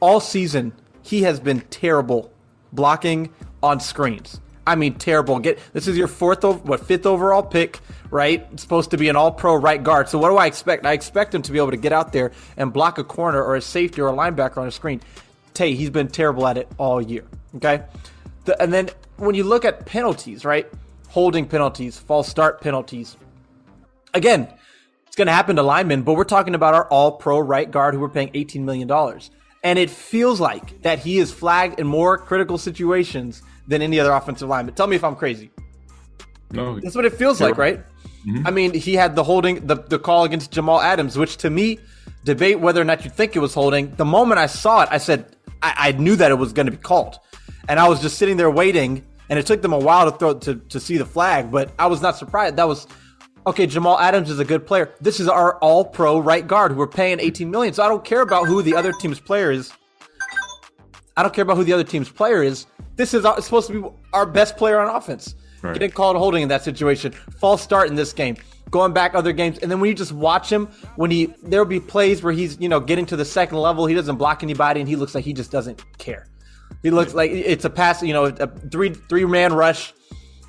all 0.00 0.20
season, 0.20 0.72
he 1.02 1.22
has 1.22 1.40
been 1.40 1.60
terrible 1.70 2.30
blocking 2.72 3.30
on 3.62 3.80
screens. 3.80 4.40
I 4.68 4.74
mean, 4.74 4.96
terrible. 4.96 5.38
Get 5.38 5.58
this 5.72 5.88
is 5.88 5.96
your 5.96 6.08
fourth, 6.08 6.44
what 6.44 6.84
fifth 6.84 7.06
overall 7.06 7.42
pick, 7.42 7.80
right? 8.10 8.46
It's 8.52 8.62
supposed 8.62 8.90
to 8.90 8.98
be 8.98 9.08
an 9.08 9.16
All-Pro 9.16 9.54
right 9.54 9.82
guard. 9.82 10.10
So 10.10 10.18
what 10.18 10.28
do 10.28 10.36
I 10.36 10.44
expect? 10.44 10.84
I 10.84 10.92
expect 10.92 11.34
him 11.34 11.40
to 11.40 11.52
be 11.52 11.56
able 11.56 11.70
to 11.70 11.78
get 11.78 11.94
out 11.94 12.12
there 12.12 12.32
and 12.58 12.70
block 12.70 12.98
a 12.98 13.04
corner 13.04 13.42
or 13.42 13.56
a 13.56 13.62
safety 13.62 14.02
or 14.02 14.08
a 14.08 14.12
linebacker 14.12 14.58
on 14.58 14.68
a 14.68 14.70
screen. 14.70 15.00
Tay, 15.54 15.74
he's 15.74 15.88
been 15.88 16.08
terrible 16.08 16.46
at 16.46 16.58
it 16.58 16.68
all 16.76 17.00
year. 17.00 17.24
Okay, 17.56 17.82
the, 18.44 18.60
and 18.62 18.70
then 18.70 18.90
when 19.16 19.34
you 19.34 19.42
look 19.42 19.64
at 19.64 19.86
penalties, 19.86 20.44
right? 20.44 20.70
Holding 21.08 21.46
penalties, 21.46 21.98
false 21.98 22.28
start 22.28 22.60
penalties. 22.60 23.16
Again, 24.12 24.52
it's 25.06 25.16
going 25.16 25.28
to 25.28 25.32
happen 25.32 25.56
to 25.56 25.62
linemen, 25.62 26.02
but 26.02 26.12
we're 26.12 26.24
talking 26.24 26.54
about 26.54 26.74
our 26.74 26.86
All-Pro 26.88 27.38
right 27.38 27.70
guard 27.70 27.94
who 27.94 28.00
we're 28.00 28.10
paying 28.10 28.30
$18 28.32 28.60
million. 28.64 28.90
And 29.64 29.78
it 29.78 29.88
feels 29.88 30.40
like 30.40 30.82
that 30.82 30.98
he 30.98 31.18
is 31.18 31.32
flagged 31.32 31.80
in 31.80 31.86
more 31.86 32.18
critical 32.18 32.58
situations 32.58 33.42
than 33.68 33.82
any 33.82 34.00
other 34.00 34.12
offensive 34.12 34.48
lineman. 34.48 34.74
Tell 34.74 34.86
me 34.86 34.96
if 34.96 35.04
I'm 35.04 35.14
crazy. 35.14 35.50
No, 36.50 36.80
that's 36.80 36.96
what 36.96 37.04
it 37.04 37.12
feels 37.12 37.40
like, 37.40 37.58
right? 37.58 37.78
Mm-hmm. 38.26 38.46
I 38.46 38.50
mean, 38.50 38.74
he 38.74 38.94
had 38.94 39.14
the 39.14 39.22
holding, 39.22 39.66
the, 39.66 39.76
the 39.76 39.98
call 39.98 40.24
against 40.24 40.50
Jamal 40.50 40.80
Adams, 40.80 41.16
which 41.16 41.36
to 41.38 41.50
me, 41.50 41.78
debate 42.24 42.58
whether 42.58 42.80
or 42.80 42.84
not 42.84 43.04
you 43.04 43.10
think 43.10 43.36
it 43.36 43.38
was 43.38 43.54
holding. 43.54 43.94
The 43.94 44.04
moment 44.04 44.38
I 44.38 44.46
saw 44.46 44.82
it, 44.82 44.88
I 44.90 44.98
said, 44.98 45.36
I, 45.62 45.74
I 45.76 45.92
knew 45.92 46.16
that 46.16 46.30
it 46.30 46.34
was 46.34 46.52
going 46.52 46.66
to 46.66 46.72
be 46.72 46.78
called. 46.78 47.18
And 47.68 47.78
I 47.78 47.86
was 47.86 48.00
just 48.00 48.18
sitting 48.18 48.38
there 48.38 48.50
waiting, 48.50 49.04
and 49.28 49.38
it 49.38 49.46
took 49.46 49.60
them 49.60 49.74
a 49.74 49.78
while 49.78 50.10
to 50.10 50.18
throw 50.18 50.34
to, 50.34 50.56
to 50.56 50.80
see 50.80 50.96
the 50.96 51.04
flag, 51.04 51.50
but 51.50 51.70
I 51.78 51.86
was 51.86 52.00
not 52.00 52.16
surprised. 52.16 52.56
That 52.56 52.66
was 52.66 52.86
okay. 53.46 53.66
Jamal 53.66 53.98
Adams 53.98 54.30
is 54.30 54.38
a 54.38 54.44
good 54.44 54.66
player. 54.66 54.94
This 55.00 55.20
is 55.20 55.28
our 55.28 55.58
all 55.58 55.84
pro 55.84 56.18
right 56.18 56.46
guard 56.46 56.72
who 56.72 56.78
we're 56.78 56.86
paying 56.86 57.20
18 57.20 57.50
million. 57.50 57.74
So 57.74 57.82
I 57.82 57.88
don't 57.88 58.04
care 58.04 58.22
about 58.22 58.46
who 58.46 58.62
the 58.62 58.74
other 58.74 58.92
team's 58.92 59.20
player 59.20 59.50
is. 59.50 59.72
I 61.18 61.22
don't 61.22 61.34
care 61.34 61.42
about 61.42 61.56
who 61.56 61.64
the 61.64 61.72
other 61.72 61.82
team's 61.82 62.08
player 62.08 62.44
is. 62.44 62.66
This 62.94 63.12
is 63.12 63.24
supposed 63.40 63.66
to 63.66 63.82
be 63.82 63.88
our 64.12 64.24
best 64.24 64.56
player 64.56 64.78
on 64.78 64.94
offense. 64.94 65.34
Right. 65.62 65.72
Getting 65.74 65.90
called 65.90 66.16
holding 66.16 66.44
in 66.44 66.48
that 66.50 66.62
situation. 66.62 67.10
False 67.10 67.60
start 67.60 67.88
in 67.88 67.96
this 67.96 68.12
game. 68.12 68.36
Going 68.70 68.92
back 68.92 69.16
other 69.16 69.32
games, 69.32 69.58
and 69.58 69.68
then 69.68 69.80
when 69.80 69.88
you 69.88 69.94
just 69.94 70.12
watch 70.12 70.48
him, 70.48 70.66
when 70.94 71.10
he 71.10 71.34
there'll 71.42 71.66
be 71.66 71.80
plays 71.80 72.22
where 72.22 72.32
he's 72.32 72.60
you 72.60 72.68
know 72.68 72.78
getting 72.78 73.04
to 73.06 73.16
the 73.16 73.24
second 73.24 73.58
level, 73.58 73.84
he 73.86 73.94
doesn't 73.94 74.14
block 74.14 74.44
anybody, 74.44 74.78
and 74.78 74.88
he 74.88 74.94
looks 74.94 75.12
like 75.12 75.24
he 75.24 75.32
just 75.32 75.50
doesn't 75.50 75.82
care. 75.98 76.28
He 76.84 76.90
looks 76.90 77.14
like 77.14 77.32
it's 77.32 77.64
a 77.64 77.70
pass, 77.70 78.00
you 78.00 78.12
know, 78.12 78.26
a 78.26 78.46
three 78.46 78.90
three 78.90 79.24
man 79.24 79.52
rush, 79.52 79.94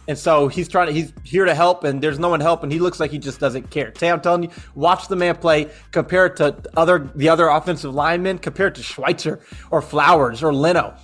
and 0.10 0.18
so 0.18 0.48
he's 0.48 0.68
trying 0.68 0.88
to 0.88 0.94
he's 0.94 1.14
here 1.24 1.46
to 1.46 1.54
help, 1.54 1.84
and 1.84 2.02
there's 2.02 2.18
no 2.18 2.30
one 2.30 2.40
helping. 2.40 2.72
He 2.72 2.80
looks 2.80 3.00
like 3.00 3.12
he 3.12 3.20
just 3.20 3.40
doesn't 3.40 3.70
care. 3.70 3.92
Tay, 3.92 4.10
I'm 4.10 4.20
telling 4.20 4.42
you, 4.42 4.50
watch 4.74 5.08
the 5.08 5.16
man 5.16 5.36
play. 5.36 5.70
Compare 5.92 6.26
it 6.26 6.36
to 6.38 6.56
other 6.76 7.12
the 7.14 7.30
other 7.30 7.48
offensive 7.48 7.94
linemen. 7.94 8.40
Compare 8.40 8.68
it 8.68 8.76
to 8.76 8.84
Schweitzer 8.84 9.40
or 9.70 9.84
Flowers 9.84 10.42
or 10.42 10.52
Leno 10.52 10.96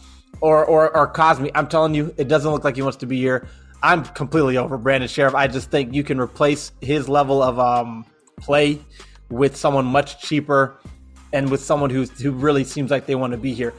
or 0.41 0.65
or 0.65 0.97
or 0.97 1.13
Cosmi. 1.13 1.51
I'm 1.53 1.67
telling 1.67 1.93
you, 1.93 2.15
it 2.17 2.27
doesn't 2.27 2.51
look 2.51 2.63
like 2.63 2.77
he 2.77 2.81
wants 2.81 2.97
to 2.97 3.05
be 3.05 3.19
here. 3.19 3.47
I'm 3.83 4.03
completely 4.03 4.57
over 4.57 4.75
Brandon 4.75 5.07
Scherff. 5.07 5.35
I 5.35 5.45
just 5.45 5.69
think 5.69 5.93
you 5.93 6.03
can 6.03 6.19
replace 6.19 6.71
his 6.81 7.07
level 7.07 7.43
of 7.43 7.59
um, 7.59 8.07
play 8.37 8.81
with 9.29 9.55
someone 9.55 9.85
much 9.85 10.19
cheaper 10.19 10.79
and 11.31 11.51
with 11.51 11.61
someone 11.61 11.91
who 11.91 12.05
who 12.05 12.31
really 12.31 12.63
seems 12.63 12.89
like 12.89 13.05
they 13.05 13.13
want 13.13 13.33
to 13.33 13.37
be 13.37 13.53
here. 13.53 13.75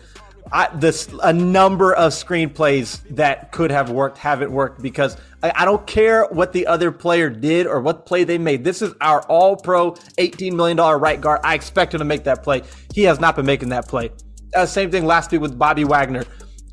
I, 0.52 0.68
this 0.74 1.08
a 1.22 1.32
number 1.32 1.92
of 1.94 2.12
screenplays 2.12 3.02
that 3.16 3.50
could 3.50 3.70
have 3.70 3.90
worked 3.90 4.18
haven't 4.18 4.50
worked 4.50 4.80
because 4.80 5.16
I, 5.42 5.52
I, 5.56 5.64
don't 5.64 5.84
care 5.86 6.24
what 6.26 6.52
the 6.52 6.68
other 6.68 6.92
player 6.92 7.28
did 7.28 7.66
or 7.66 7.80
what 7.80 8.06
play 8.06 8.22
they 8.22 8.38
made. 8.38 8.62
This 8.62 8.80
is 8.80 8.94
our 9.00 9.22
All 9.22 9.56
Pro, 9.56 9.96
eighteen 10.18 10.56
million 10.56 10.76
dollar 10.76 10.98
right 10.98 11.20
guard. 11.20 11.40
I 11.42 11.54
expect 11.54 11.94
him 11.94 11.98
to 11.98 12.04
make 12.04 12.24
that 12.24 12.44
play. 12.44 12.62
He 12.94 13.02
has 13.02 13.18
not 13.18 13.34
been 13.34 13.46
making 13.46 13.70
that 13.70 13.88
play. 13.88 14.10
Uh, 14.54 14.66
same 14.66 14.90
thing 14.90 15.04
last 15.04 15.32
week 15.32 15.40
with 15.40 15.58
Bobby 15.58 15.84
Wagner. 15.84 16.24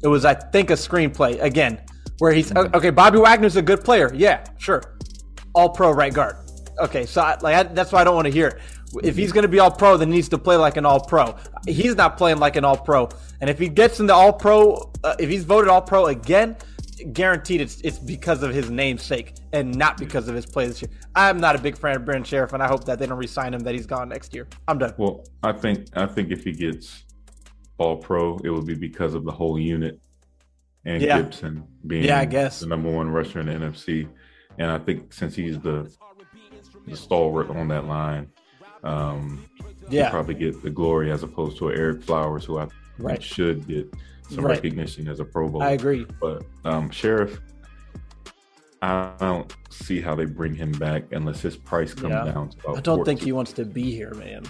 It 0.03 0.07
was 0.07 0.23
I 0.23 0.35
think 0.35 0.69
a 0.69 0.73
screenplay 0.73 1.41
again 1.41 1.81
where 2.19 2.31
he's 2.31 2.55
okay. 2.55 2.91
Bobby 2.91 3.17
Wagner's 3.17 3.55
a 3.55 3.61
good 3.61 3.83
player. 3.83 4.11
Yeah, 4.13 4.45
sure. 4.59 4.83
All 5.55 5.69
pro 5.69 5.91
right 5.91 6.13
guard. 6.13 6.37
Okay, 6.79 7.05
so 7.05 7.21
I, 7.21 7.37
like 7.41 7.55
I, 7.55 7.63
that's 7.63 7.91
why 7.91 8.01
I 8.01 8.03
don't 8.03 8.15
want 8.15 8.27
to 8.27 8.31
hear 8.31 8.47
it. 8.49 8.61
If 9.03 9.15
he's 9.15 9.31
going 9.31 9.43
to 9.43 9.49
be 9.49 9.59
all 9.59 9.71
pro, 9.71 9.97
then 9.97 10.09
he 10.09 10.15
needs 10.15 10.29
to 10.29 10.37
play 10.37 10.55
like 10.55 10.77
an 10.77 10.85
all 10.85 10.99
pro. 10.99 11.35
He's 11.65 11.95
not 11.95 12.17
playing 12.17 12.37
like 12.37 12.55
an 12.55 12.65
all 12.65 12.77
pro. 12.77 13.09
And 13.43 13.49
if 13.49 13.59
he 13.59 13.67
gets 13.67 13.99
in 13.99 14.05
the 14.05 14.13
all 14.13 14.31
pro, 14.31 14.89
uh, 15.03 15.17
if 15.19 15.29
he's 15.29 15.43
voted 15.43 15.69
all 15.69 15.81
pro 15.81 16.05
again, 16.05 16.55
guaranteed 17.11 17.59
it's 17.59 17.81
it's 17.81 17.99
because 17.99 18.41
of 18.41 18.53
his 18.53 18.69
namesake 18.69 19.33
and 19.51 19.75
not 19.75 19.97
because 19.97 20.29
of 20.29 20.35
his 20.35 20.45
play 20.45 20.65
this 20.65 20.81
year. 20.81 20.89
I'm 21.13 21.41
not 21.41 21.53
a 21.53 21.59
big 21.59 21.77
fan 21.77 21.97
of 21.97 22.05
Brandon 22.05 22.23
Scherff, 22.23 22.53
and 22.53 22.63
I 22.63 22.67
hope 22.69 22.85
that 22.85 22.99
they 22.99 23.05
don't 23.05 23.17
resign 23.17 23.53
him. 23.53 23.59
That 23.59 23.73
he's 23.73 23.85
gone 23.85 24.07
next 24.07 24.33
year. 24.33 24.47
I'm 24.69 24.77
done. 24.77 24.93
Well, 24.97 25.25
I 25.43 25.51
think 25.51 25.89
I 25.93 26.05
think 26.05 26.31
if 26.31 26.45
he 26.45 26.53
gets 26.53 27.03
all 27.77 27.97
pro, 27.97 28.37
it 28.45 28.49
would 28.49 28.65
be 28.65 28.75
because 28.75 29.13
of 29.13 29.25
the 29.25 29.31
whole 29.33 29.59
unit 29.59 29.99
and 30.85 31.01
yeah. 31.01 31.21
Gibson 31.21 31.67
being 31.85 32.05
yeah, 32.05 32.19
I 32.19 32.25
guess. 32.25 32.61
the 32.61 32.67
number 32.67 32.89
one 32.89 33.09
rusher 33.09 33.41
in 33.41 33.47
the 33.47 33.55
NFC. 33.55 34.07
And 34.57 34.71
I 34.71 34.77
think 34.77 35.11
since 35.11 35.35
he's 35.35 35.59
the 35.59 35.93
the 36.87 36.95
stalwart 36.95 37.49
on 37.49 37.67
that 37.67 37.87
line, 37.87 38.31
um, 38.85 39.45
yeah, 39.89 40.09
probably 40.09 40.35
get 40.35 40.63
the 40.63 40.69
glory 40.69 41.11
as 41.11 41.23
opposed 41.23 41.57
to 41.57 41.65
Ereck 41.65 42.05
Flowers, 42.05 42.45
who 42.45 42.59
I 42.59 42.67
right. 42.97 43.21
should 43.21 43.67
get 43.67 43.93
some 44.29 44.45
right. 44.45 44.55
recognition 44.55 45.07
as 45.07 45.19
a 45.19 45.25
Pro 45.25 45.49
Bowl. 45.49 45.61
I 45.61 45.71
agree. 45.71 46.05
But 46.19 46.43
um, 46.65 46.89
Scherff, 46.89 47.39
I 48.81 49.13
don't 49.19 49.53
see 49.69 50.01
how 50.01 50.15
they 50.15 50.25
bring 50.25 50.53
him 50.53 50.71
back 50.73 51.03
unless 51.11 51.41
his 51.41 51.55
price 51.55 51.93
comes 51.93 52.13
yeah. 52.13 52.25
down. 52.25 52.51
I 52.67 52.81
don't 52.81 52.97
14. 52.97 53.05
think 53.05 53.21
he 53.21 53.31
wants 53.31 53.53
to 53.53 53.65
be 53.65 53.91
here, 53.91 54.13
man. 54.15 54.43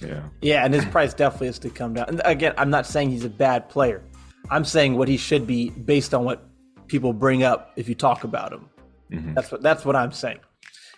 Yeah. 0.00 0.22
Yeah, 0.40 0.64
and 0.64 0.74
his 0.74 0.84
price 0.96 1.14
definitely 1.14 1.48
has 1.48 1.58
to 1.60 1.70
come 1.70 1.94
down. 1.94 2.06
And 2.08 2.22
again, 2.24 2.54
I'm 2.58 2.70
not 2.70 2.86
saying 2.86 3.10
he's 3.10 3.24
a 3.24 3.30
bad 3.30 3.68
player. 3.68 4.02
I'm 4.50 4.64
saying 4.64 4.96
what 4.96 5.08
he 5.08 5.16
should 5.16 5.46
be 5.46 5.70
based 5.70 6.14
on 6.14 6.24
what 6.24 6.48
people 6.86 7.12
bring 7.12 7.42
up 7.42 7.72
if 7.76 7.88
you 7.88 7.94
talk 7.94 8.24
about 8.24 8.52
him. 8.52 8.68
Mm-hmm. 9.10 9.34
That's 9.34 9.50
what 9.50 9.62
that's 9.62 9.84
what 9.84 9.96
I'm 9.96 10.12
saying. 10.12 10.40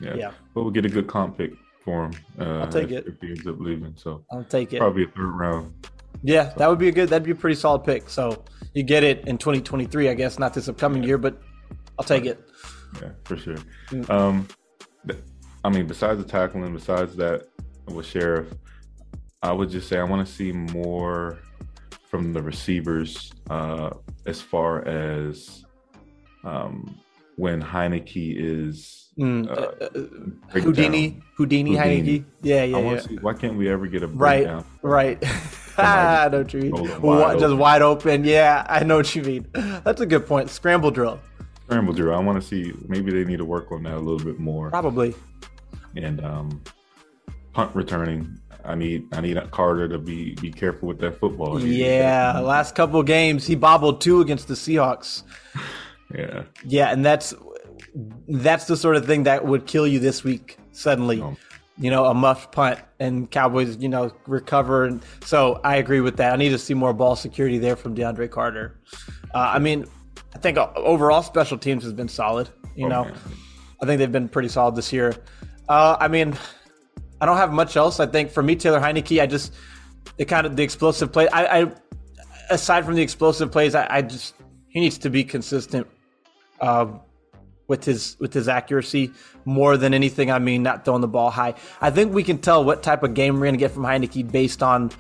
Yeah. 0.00 0.14
yeah. 0.14 0.30
But 0.54 0.62
we'll 0.62 0.72
get 0.72 0.84
a 0.84 0.88
good 0.88 1.06
comp 1.06 1.38
pick 1.38 1.52
for 1.84 2.06
him. 2.06 2.12
Uh, 2.38 2.60
I'll 2.60 2.68
take 2.68 2.90
if, 2.90 3.06
it. 3.06 3.06
If 3.06 3.20
he 3.20 3.28
ends 3.28 3.46
up 3.46 3.60
leaving. 3.60 3.94
So 3.96 4.24
I'll 4.30 4.44
take 4.44 4.72
it. 4.72 4.78
Probably 4.78 5.04
a 5.04 5.08
third 5.08 5.30
round. 5.30 5.72
Yeah, 6.22 6.52
that 6.56 6.68
would 6.68 6.78
be 6.78 6.88
a 6.88 6.92
good 6.92 7.08
that'd 7.08 7.24
be 7.24 7.32
a 7.32 7.34
pretty 7.34 7.56
solid 7.56 7.84
pick. 7.84 8.08
So 8.08 8.44
you 8.74 8.82
get 8.82 9.04
it 9.04 9.26
in 9.26 9.38
2023, 9.38 10.08
I 10.08 10.14
guess, 10.14 10.38
not 10.38 10.54
this 10.54 10.68
upcoming 10.68 11.02
yeah. 11.02 11.08
year, 11.08 11.18
but 11.18 11.40
I'll 11.98 12.04
take 12.04 12.26
it. 12.26 12.40
Yeah, 13.00 13.10
for 13.24 13.36
sure. 13.36 13.58
Mm. 13.90 14.10
Um 14.10 14.48
I 15.62 15.68
mean, 15.68 15.86
besides 15.86 16.22
the 16.22 16.28
tackling, 16.28 16.72
besides 16.72 17.16
that 17.16 17.46
with 17.86 18.06
Scherff, 18.06 18.46
I 19.42 19.52
would 19.52 19.70
just 19.70 19.88
say 19.88 19.98
I 19.98 20.04
want 20.04 20.26
to 20.26 20.32
see 20.32 20.52
more 20.52 21.38
from 22.08 22.32
the 22.32 22.42
receivers 22.42 23.32
uh, 23.50 23.90
as 24.26 24.40
far 24.40 24.86
as 24.86 25.64
um, 26.44 26.98
when 27.36 27.62
Heinicke 27.62 28.34
is 28.36 29.10
mm, 29.18 29.48
uh, 29.48 29.52
uh, 29.52 29.88
uh 29.94 30.60
Houdini, 30.60 31.20
Houdini, 31.36 31.74
Houdini, 31.74 31.76
Heinicke. 31.76 32.24
Yeah, 32.42 32.64
yeah, 32.64 32.78
yeah. 32.78 33.00
See, 33.00 33.16
why 33.16 33.34
can't 33.34 33.56
we 33.56 33.68
ever 33.68 33.86
get 33.86 34.02
a 34.02 34.08
breakdown? 34.08 34.64
Right, 34.82 35.22
right. 35.22 35.32
I 35.84 36.28
know 36.28 36.38
what 36.38 36.52
you 36.54 36.60
mean. 36.60 37.00
Wide 37.00 37.38
Just 37.38 37.56
wide 37.56 37.82
open. 37.82 38.24
Yeah, 38.24 38.66
I 38.68 38.84
know 38.84 38.96
what 38.98 39.14
you 39.14 39.22
mean. 39.22 39.46
That's 39.84 40.00
a 40.00 40.06
good 40.06 40.26
point. 40.26 40.50
Scramble 40.50 40.90
drill. 40.90 41.20
Scramble 41.64 41.92
drill. 41.92 42.14
I 42.14 42.20
want 42.20 42.40
to 42.40 42.46
see. 42.46 42.72
Maybe 42.88 43.10
they 43.12 43.24
need 43.24 43.38
to 43.38 43.44
work 43.44 43.70
on 43.72 43.82
that 43.84 43.94
a 43.94 44.00
little 44.00 44.24
bit 44.24 44.38
more. 44.38 44.70
Probably. 44.70 45.14
And 45.96 46.24
um, 46.24 46.62
punt 47.52 47.74
returning. 47.74 48.38
I 48.64 48.74
need 48.74 49.06
I 49.12 49.20
need 49.20 49.38
Carter 49.50 49.88
to 49.88 49.98
be 49.98 50.34
be 50.36 50.50
careful 50.50 50.88
with 50.88 50.98
that 51.00 51.18
football. 51.18 51.60
Yeah, 51.60 52.38
last 52.40 52.74
couple 52.74 53.02
games 53.02 53.46
he 53.46 53.54
bobbled 53.54 54.00
two 54.00 54.20
against 54.20 54.48
the 54.48 54.54
Seahawks. 54.54 55.22
yeah, 56.14 56.42
yeah, 56.64 56.90
and 56.90 57.04
that's 57.04 57.34
that's 58.28 58.66
the 58.66 58.76
sort 58.76 58.96
of 58.96 59.06
thing 59.06 59.24
that 59.24 59.44
would 59.44 59.66
kill 59.66 59.86
you 59.86 59.98
this 59.98 60.22
week 60.22 60.58
suddenly. 60.72 61.20
Oh. 61.22 61.36
You 61.80 61.90
know, 61.90 62.04
a 62.04 62.14
muffed 62.14 62.52
punt 62.52 62.78
and 63.00 63.30
Cowboys, 63.30 63.78
you 63.78 63.88
know, 63.88 64.12
recover. 64.26 64.84
And 64.84 65.02
so 65.24 65.60
I 65.64 65.76
agree 65.76 66.00
with 66.00 66.18
that. 66.18 66.34
I 66.34 66.36
need 66.36 66.50
to 66.50 66.58
see 66.58 66.74
more 66.74 66.92
ball 66.92 67.16
security 67.16 67.58
there 67.58 67.74
from 67.74 67.96
DeAndre 67.96 68.30
Carter. 68.30 68.78
Uh, 69.34 69.52
I 69.54 69.58
mean, 69.58 69.86
I 70.34 70.38
think 70.38 70.58
overall 70.58 71.22
special 71.22 71.56
teams 71.56 71.82
has 71.84 71.92
been 71.92 72.08
solid. 72.08 72.50
You 72.76 72.88
know. 72.88 73.10
I 73.82 73.86
think 73.86 73.98
they've 73.98 74.12
been 74.12 74.28
pretty 74.28 74.48
solid 74.48 74.76
this 74.76 74.92
year. 74.92 75.14
Uh, 75.68 75.96
I 75.98 76.08
mean, 76.08 76.36
I 77.20 77.26
don't 77.26 77.36
have 77.36 77.52
much 77.52 77.76
else. 77.76 78.00
I 78.00 78.06
think 78.06 78.30
for 78.30 78.42
me, 78.42 78.56
Taylor 78.56 78.80
Heinicke, 78.80 79.20
I 79.20 79.26
just 79.26 79.54
it 80.18 80.26
kind 80.26 80.46
of 80.46 80.56
the 80.56 80.62
explosive 80.62 81.12
play. 81.12 81.28
I, 81.28 81.60
I 81.60 81.72
aside 82.50 82.84
from 82.84 82.94
the 82.94 83.02
explosive 83.02 83.50
plays, 83.52 83.74
I, 83.74 83.86
I, 83.88 84.02
just 84.02 84.34
he 84.68 84.80
needs 84.80 84.98
to 84.98 85.10
be 85.10 85.24
consistent 85.24 85.86
uh, 86.60 86.86
with 87.70 87.84
his 87.84 88.16
with 88.18 88.34
his 88.34 88.48
accuracy 88.48 89.12
more 89.44 89.76
than 89.76 89.94
anything. 89.94 90.30
I 90.30 90.40
mean, 90.40 90.64
not 90.64 90.84
throwing 90.84 91.00
the 91.00 91.08
ball 91.08 91.30
high. 91.30 91.54
I 91.80 91.90
think 91.90 92.12
we 92.12 92.24
can 92.24 92.38
tell 92.38 92.64
what 92.64 92.82
type 92.82 93.04
of 93.04 93.14
game 93.14 93.34
we're 93.34 93.46
going 93.46 93.54
to 93.54 93.58
get 93.58 93.70
from 93.70 93.84
Heinicke 93.84 94.30
based 94.30 94.60
on 94.62 94.90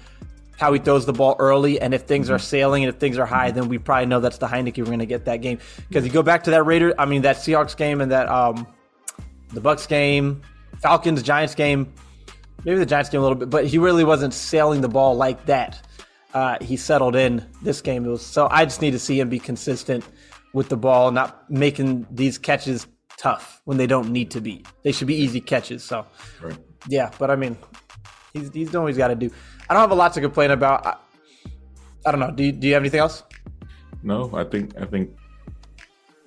how 0.56 0.72
he 0.72 0.78
throws 0.78 1.04
the 1.04 1.12
ball 1.12 1.36
early, 1.38 1.80
and 1.80 1.92
if 1.92 2.02
things 2.02 2.30
are 2.30 2.38
sailing 2.38 2.84
and 2.84 2.94
if 2.94 3.00
things 3.00 3.18
are 3.18 3.26
high, 3.26 3.50
then 3.50 3.68
we 3.68 3.78
probably 3.78 4.06
know 4.06 4.20
that's 4.20 4.38
the 4.38 4.46
Heinicke 4.46 4.78
we're 4.78 4.84
going 4.84 5.00
to 5.00 5.06
get 5.06 5.24
that 5.24 5.38
game. 5.38 5.58
Because 5.88 6.04
you 6.06 6.12
go 6.12 6.22
back 6.22 6.44
to 6.44 6.50
that 6.52 6.62
Raider, 6.62 6.94
I 6.96 7.06
mean 7.06 7.22
that 7.22 7.36
Seahawks 7.36 7.76
game 7.76 8.00
and 8.00 8.12
that 8.12 8.28
um, 8.28 8.66
the 9.52 9.60
Bucks 9.60 9.86
game, 9.86 10.40
Falcons 10.80 11.22
Giants 11.24 11.56
game, 11.56 11.92
maybe 12.64 12.78
the 12.78 12.86
Giants 12.86 13.10
game 13.10 13.20
a 13.20 13.24
little 13.24 13.38
bit, 13.38 13.50
but 13.50 13.66
he 13.66 13.78
really 13.78 14.04
wasn't 14.04 14.32
sailing 14.32 14.80
the 14.80 14.88
ball 14.88 15.16
like 15.16 15.44
that. 15.46 15.84
Uh, 16.32 16.56
he 16.60 16.76
settled 16.76 17.16
in 17.16 17.44
this 17.62 17.80
game. 17.80 18.04
Was 18.04 18.24
so 18.24 18.46
I 18.48 18.64
just 18.64 18.80
need 18.80 18.92
to 18.92 19.00
see 19.00 19.18
him 19.18 19.28
be 19.28 19.40
consistent 19.40 20.04
with 20.52 20.68
the 20.68 20.76
ball, 20.76 21.10
not 21.10 21.50
making 21.50 22.06
these 22.10 22.38
catches 22.38 22.86
tough 23.16 23.60
when 23.64 23.76
they 23.76 23.86
don't 23.86 24.10
need 24.10 24.30
to 24.32 24.40
be. 24.40 24.64
They 24.82 24.92
should 24.92 25.06
be 25.06 25.14
easy 25.14 25.40
catches. 25.40 25.84
So, 25.84 26.06
Right. 26.42 26.56
yeah, 26.88 27.10
but 27.18 27.30
I 27.30 27.36
mean, 27.36 27.56
he's 28.32 28.50
he's 28.52 28.70
doing 28.70 28.84
what 28.84 28.88
he's 28.88 28.96
got 28.98 29.08
to 29.08 29.14
do. 29.14 29.30
I 29.68 29.74
don't 29.74 29.80
have 29.82 29.90
a 29.90 29.94
lot 29.94 30.12
to 30.14 30.20
complain 30.20 30.50
about. 30.50 30.86
I, 30.86 30.94
I 32.06 32.10
don't 32.10 32.20
know. 32.20 32.30
Do 32.30 32.42
you, 32.44 32.52
do 32.52 32.66
you 32.66 32.74
have 32.74 32.82
anything 32.82 33.00
else? 33.00 33.22
No, 34.02 34.30
I 34.34 34.44
think 34.44 34.76
I 34.80 34.86
think 34.86 35.10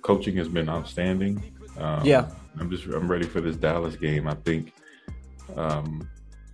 coaching 0.01 0.35
has 0.37 0.47
been 0.47 0.69
outstanding. 0.69 1.41
Um, 1.77 2.05
Yeah. 2.05 2.29
I'm 2.59 2.69
just 2.69 2.85
I'm 2.85 3.09
ready 3.09 3.25
for 3.25 3.41
this 3.41 3.55
Dallas 3.55 3.95
game. 3.95 4.27
I 4.27 4.35
think 4.35 4.73
um, 5.57 6.07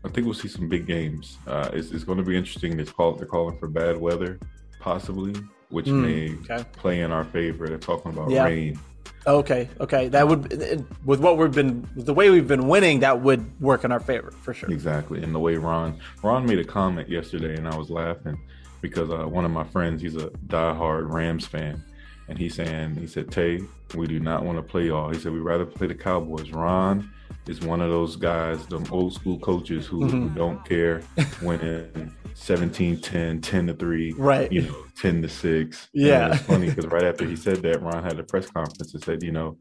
I 0.05 0.07
think 0.07 0.25
we'll 0.25 0.33
see 0.33 0.47
some 0.47 0.69
big 0.69 0.87
games. 0.87 1.37
Uh, 1.45 1.69
it's, 1.73 1.91
it's 1.91 2.05
going 2.05 2.17
to 2.19 2.23
be 2.23 2.37
interesting. 2.37 2.77
They're, 2.77 2.85
call, 2.85 3.15
they're 3.15 3.27
calling 3.27 3.57
for 3.59 3.67
bad 3.67 3.97
weather, 3.97 4.39
possibly, 4.79 5.35
which 5.69 5.87
may 5.87 6.35
okay. 6.43 6.65
play 6.73 7.01
in 7.01 7.11
our 7.11 7.23
favor. 7.23 7.67
They're 7.67 7.77
talking 7.77 8.11
about 8.11 8.29
Yeah. 8.29 8.45
rain. 8.45 8.79
Okay, 9.27 9.69
okay. 9.79 10.07
That 10.07 10.27
would 10.27 10.85
with 11.05 11.19
what 11.19 11.37
we've 11.37 11.51
been 11.51 11.87
the 11.95 12.13
way 12.13 12.29
we've 12.29 12.47
been 12.47 12.67
winning, 12.67 13.01
that 13.01 13.21
would 13.21 13.59
work 13.61 13.83
in 13.83 13.91
our 13.91 13.99
favor 13.99 14.31
for 14.31 14.53
sure. 14.53 14.71
Exactly. 14.71 15.21
And 15.21 15.35
the 15.35 15.39
way 15.39 15.55
Ron 15.55 15.99
Ron 16.23 16.45
made 16.45 16.59
a 16.59 16.63
comment 16.63 17.09
yesterday, 17.09 17.55
and 17.55 17.67
I 17.67 17.75
was 17.75 17.89
laughing 17.89 18.39
because 18.81 19.09
uh, 19.09 19.27
one 19.27 19.45
of 19.45 19.51
my 19.51 19.65
friends, 19.65 20.01
he's 20.01 20.15
a 20.15 20.29
diehard 20.47 21.11
Rams 21.11 21.45
fan, 21.45 21.83
and 22.29 22.37
he's 22.37 22.55
saying, 22.55 22.95
he 22.95 23.07
said, 23.07 23.29
Tay, 23.29 23.59
we 23.93 24.07
do 24.07 24.19
not 24.19 24.45
want 24.45 24.57
to 24.57 24.63
play 24.63 24.85
y'all. 24.87 25.09
He 25.09 25.19
said, 25.19 25.33
we'd 25.33 25.39
rather 25.39 25.65
play 25.65 25.87
the 25.87 25.95
Cowboys. 25.95 26.49
Ron 26.51 27.11
is 27.49 27.61
one 27.61 27.81
of 27.81 27.89
those 27.89 28.15
guys, 28.15 28.65
them 28.67 28.85
old 28.91 29.13
school 29.13 29.39
coaches 29.39 29.87
who, 29.87 30.05
who 30.05 30.25
mm-hmm. 30.25 30.35
don't 30.35 30.63
care 30.65 31.01
winning 31.41 32.13
17 32.35 33.01
10, 33.01 33.41
10 33.41 33.67
to 33.67 33.73
3, 33.73 34.13
Right. 34.17 34.51
you 34.51 34.61
know, 34.61 34.85
10 34.97 35.23
to 35.23 35.29
6. 35.29 35.89
Yeah. 35.93 36.25
And 36.25 36.33
it's 36.35 36.43
funny 36.43 36.69
because 36.69 36.85
right 36.85 37.03
after 37.03 37.25
he 37.25 37.35
said 37.35 37.57
that, 37.63 37.81
Ron 37.81 38.03
had 38.03 38.19
a 38.19 38.23
press 38.23 38.49
conference 38.49 38.93
and 38.93 39.03
said, 39.03 39.23
you 39.23 39.31
know, 39.31 39.57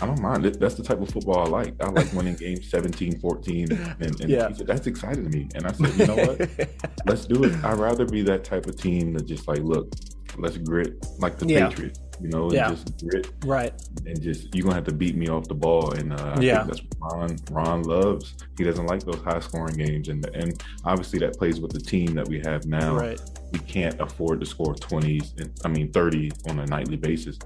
I 0.00 0.06
don't 0.06 0.20
mind. 0.20 0.44
That- 0.44 0.58
That's 0.58 0.74
the 0.74 0.82
type 0.82 1.00
of 1.00 1.08
football 1.08 1.38
I 1.38 1.48
like. 1.48 1.74
I 1.80 1.88
like 1.88 2.12
winning 2.12 2.34
games 2.34 2.68
17 2.68 3.20
14. 3.20 3.68
And, 4.00 4.20
and 4.20 4.28
Yeah. 4.28 4.48
he 4.48 4.54
said, 4.54 4.66
that's 4.66 4.86
exciting 4.88 5.30
to 5.30 5.30
me. 5.30 5.48
And 5.54 5.66
I 5.66 5.72
said, 5.72 5.94
you 5.94 6.06
know 6.06 6.16
what? 6.16 6.68
let's 7.06 7.26
do 7.26 7.44
it. 7.44 7.64
I'd 7.64 7.78
rather 7.78 8.06
be 8.06 8.22
that 8.22 8.42
type 8.42 8.66
of 8.66 8.76
team 8.76 9.12
that 9.14 9.26
just 9.26 9.46
like, 9.46 9.60
look, 9.60 9.92
let's 10.36 10.56
grit 10.58 11.04
like 11.18 11.38
the 11.38 11.46
Yeah. 11.46 11.68
Patriots, 11.68 12.00
you 12.20 12.28
know, 12.28 12.52
Yeah. 12.52 12.70
just 12.70 12.98
grit 13.06 13.30
right. 13.44 13.72
and 14.06 14.20
just 14.20 14.54
you're 14.54 14.64
gonna 14.64 14.74
have 14.76 14.84
to 14.84 14.94
beat 14.94 15.16
me 15.16 15.28
off 15.28 15.48
the 15.48 15.54
ball. 15.54 15.92
And 15.92 16.12
uh, 16.12 16.34
I 16.36 16.40
Yeah. 16.40 16.64
think 16.64 16.68
that's 16.68 16.82
what 16.98 17.12
Ron 17.12 17.36
Ron 17.50 17.82
loves. 17.82 18.34
He 18.56 18.64
doesn't 18.64 18.86
like 18.86 19.02
those 19.04 19.20
high 19.22 19.40
scoring 19.40 19.76
games, 19.76 20.08
and 20.08 20.24
and 20.34 20.62
obviously 20.84 21.18
that 21.20 21.38
plays 21.38 21.60
with 21.60 21.72
the 21.72 21.80
team 21.80 22.14
that 22.14 22.28
we 22.28 22.40
have 22.44 22.66
now. 22.66 22.96
Right. 22.96 23.20
We 23.52 23.58
can't 23.60 23.98
afford 24.00 24.40
to 24.40 24.46
score 24.46 24.74
twenties. 24.74 25.34
and 25.38 25.50
I 25.64 25.68
mean 25.68 25.90
thirty 25.92 26.30
on 26.48 26.58
a 26.58 26.66
nightly 26.66 26.96
basis. 26.96 27.38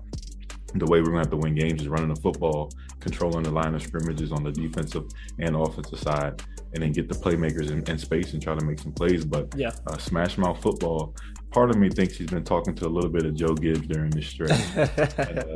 The 0.75 0.87
way 0.87 1.01
we're 1.01 1.09
gonna 1.09 1.19
have 1.19 1.31
to 1.31 1.37
win 1.37 1.55
games 1.55 1.83
is 1.83 1.89
running 1.89 2.09
the 2.13 2.21
football, 2.21 2.71
controlling 3.01 3.43
the 3.43 3.51
line 3.51 3.75
of 3.75 3.83
scrimmages 3.83 4.33
on 4.33 4.43
the 4.43 4.51
defensive 4.53 5.05
and 5.39 5.55
offensive 5.55 5.99
side, 5.99 6.43
and 6.73 6.83
then 6.83 6.93
get 6.93 7.11
the 7.11 7.15
playmakers 7.15 7.71
in, 7.71 7.83
in 7.91 7.99
space 7.99 8.33
and 8.33 8.43
try 8.43 8.55
to 8.59 8.65
make 8.65 8.79
some 8.79 8.93
plays. 8.93 9.27
But 9.27 9.53
Yeah. 9.55 9.73
uh, 9.87 9.99
smash 9.99 10.39
mouth 10.39 10.63
football. 10.63 11.15
Part 11.53 11.71
of 11.71 11.77
me 11.77 11.91
thinks 11.91 12.17
he's 12.17 12.31
been 12.31 12.45
talking 12.45 12.75
to 12.77 12.87
a 12.87 12.89
little 12.89 13.11
bit 13.11 13.27
of 13.27 13.35
Joe 13.35 13.55
Gibbs 13.55 13.87
during 13.87 14.11
this 14.11 14.27
stretch. 14.27 14.51
Uh, 14.83 14.87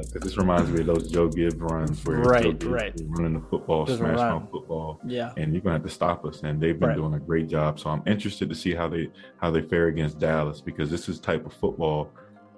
because 0.02 0.20
this 0.22 0.36
reminds 0.36 0.70
me 0.70 0.80
of 0.80 0.86
those 0.86 1.10
Joe 1.10 1.28
Gibbs 1.28 1.56
runs 1.56 2.04
where 2.04 2.18
Right, 2.18 2.42
Joe 2.42 2.52
Gibbs 2.52 2.66
right. 2.66 3.00
running 3.06 3.32
the 3.34 3.46
football, 3.48 3.86
Just 3.86 3.98
smash 3.98 4.16
run. 4.18 4.46
football, 4.48 5.00
Yeah. 5.06 5.32
and 5.36 5.52
you're 5.52 5.62
gonna 5.62 5.74
have 5.76 5.82
to 5.84 5.88
stop 5.90 6.24
us. 6.26 6.42
And 6.42 6.60
they've 6.60 6.78
been 6.78 6.90
Right. 6.90 6.96
doing 6.98 7.14
a 7.14 7.18
great 7.18 7.48
job. 7.48 7.80
So 7.80 7.88
I'm 7.90 8.02
interested 8.06 8.48
to 8.50 8.54
see 8.54 8.74
how 8.74 8.88
they 8.88 9.08
how 9.38 9.50
they 9.50 9.62
fare 9.62 9.86
against 9.86 10.18
Dallas 10.18 10.60
because 10.60 10.90
this 10.90 11.08
is 11.08 11.18
type 11.18 11.46
of 11.46 11.52
football 11.54 12.10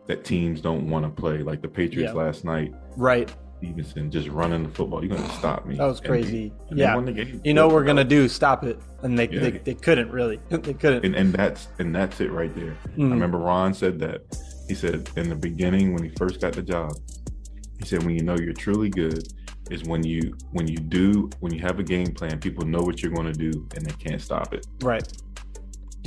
that 0.07 0.25
teams 0.25 0.61
don't 0.61 0.89
want 0.91 1.05
to 1.05 1.11
play. 1.11 1.39
Like 1.43 1.63
the 1.63 1.69
Patriots 1.69 2.13
Yeah. 2.15 2.21
last 2.21 2.45
night, 2.45 2.75
Right. 2.97 3.35
Stevenson 3.59 4.11
just 4.11 4.29
running 4.29 4.63
the 4.63 4.69
football. 4.71 5.05
You're 5.05 5.17
gonna 5.17 5.33
stop 5.35 5.67
me. 5.67 5.77
That 5.77 5.87
was 5.87 6.01
crazy. 6.01 6.53
and 6.71 6.79
they 6.79 6.83
yeah. 6.83 7.01
the 7.01 7.13
game. 7.13 7.41
You 7.45 7.55
know 7.55 7.67
what 7.67 7.75
we're 7.75 7.85
gonna 7.85 8.05
do? 8.05 8.29
Stop 8.29 8.65
it. 8.65 8.81
And 9.03 9.19
they 9.19 9.29
Yeah. 9.29 9.41
they, 9.41 9.51
they 9.51 9.75
couldn't 9.75 10.11
really. 10.11 10.41
they 10.49 10.75
couldn't. 10.75 11.05
and, 11.05 11.15
and 11.15 11.33
that's 11.33 11.69
and 11.79 11.95
that's 11.95 12.21
it 12.21 12.31
right 12.31 12.55
there. 12.55 12.77
Mm. 12.97 13.09
I 13.09 13.11
remember 13.11 13.39
Ron 13.39 13.75
said 13.75 13.99
that. 14.01 14.23
He 14.69 14.75
said 14.75 15.09
in 15.17 15.29
the 15.29 15.35
beginning 15.35 15.95
when 15.95 16.05
he 16.05 16.11
first 16.11 16.41
got 16.41 16.53
the 16.53 16.63
job, 16.63 16.93
he 17.81 17.87
said 17.87 18.03
when 18.03 18.15
you 18.15 18.23
know 18.23 18.37
you're 18.37 18.53
truly 18.53 18.91
good 18.91 19.27
is 19.71 19.85
when 19.85 20.05
you 20.05 20.37
when 20.53 20.67
you 20.67 20.77
do 20.77 21.29
when 21.41 21.53
you 21.53 21.61
have 21.61 21.79
a 21.79 21.83
game 21.83 22.13
plan, 22.13 22.39
people 22.39 22.65
know 22.65 22.81
what 22.81 23.03
you're 23.03 23.13
going 23.13 23.33
to 23.33 23.51
do 23.51 23.67
and 23.77 23.85
they 23.85 23.93
can't 23.93 24.21
stop 24.21 24.55
it. 24.55 24.67
right. 24.83 25.07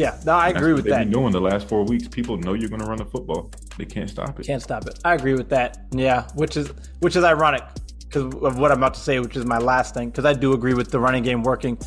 Yeah. 0.01 0.19
No, 0.25 0.33
I 0.33 0.49
agree 0.49 0.73
with 0.73 0.85
that. 0.85 0.99
been 0.99 1.11
doing 1.11 1.31
the 1.31 1.39
last 1.39 1.69
four 1.69 1.83
weeks. 1.83 2.07
People 2.07 2.35
know 2.37 2.53
you're 2.53 2.69
going 2.69 2.81
to 2.81 2.87
run 2.87 2.97
the 2.97 3.05
football. 3.05 3.51
They 3.77 3.85
can't 3.85 4.09
stop 4.09 4.39
it. 4.39 4.47
Can't 4.47 4.61
stop 4.61 4.87
it. 4.87 4.97
I 5.05 5.13
agree 5.13 5.35
with 5.35 5.49
that. 5.49 5.85
Yeah, 5.91 6.27
which 6.33 6.57
is 6.57 6.69
which 7.01 7.15
is 7.15 7.23
ironic 7.23 7.63
because 7.99 8.23
of 8.23 8.57
what 8.57 8.71
I'm 8.71 8.79
about 8.79 8.95
to 8.95 8.99
say, 8.99 9.19
which 9.19 9.37
is 9.37 9.45
my 9.45 9.59
last 9.59 9.93
thing. 9.93 10.09
Because 10.09 10.25
I 10.25 10.33
do 10.33 10.53
agree 10.53 10.73
with 10.73 10.89
the 10.89 10.99
running 10.99 11.23
game 11.23 11.43
working 11.43 11.77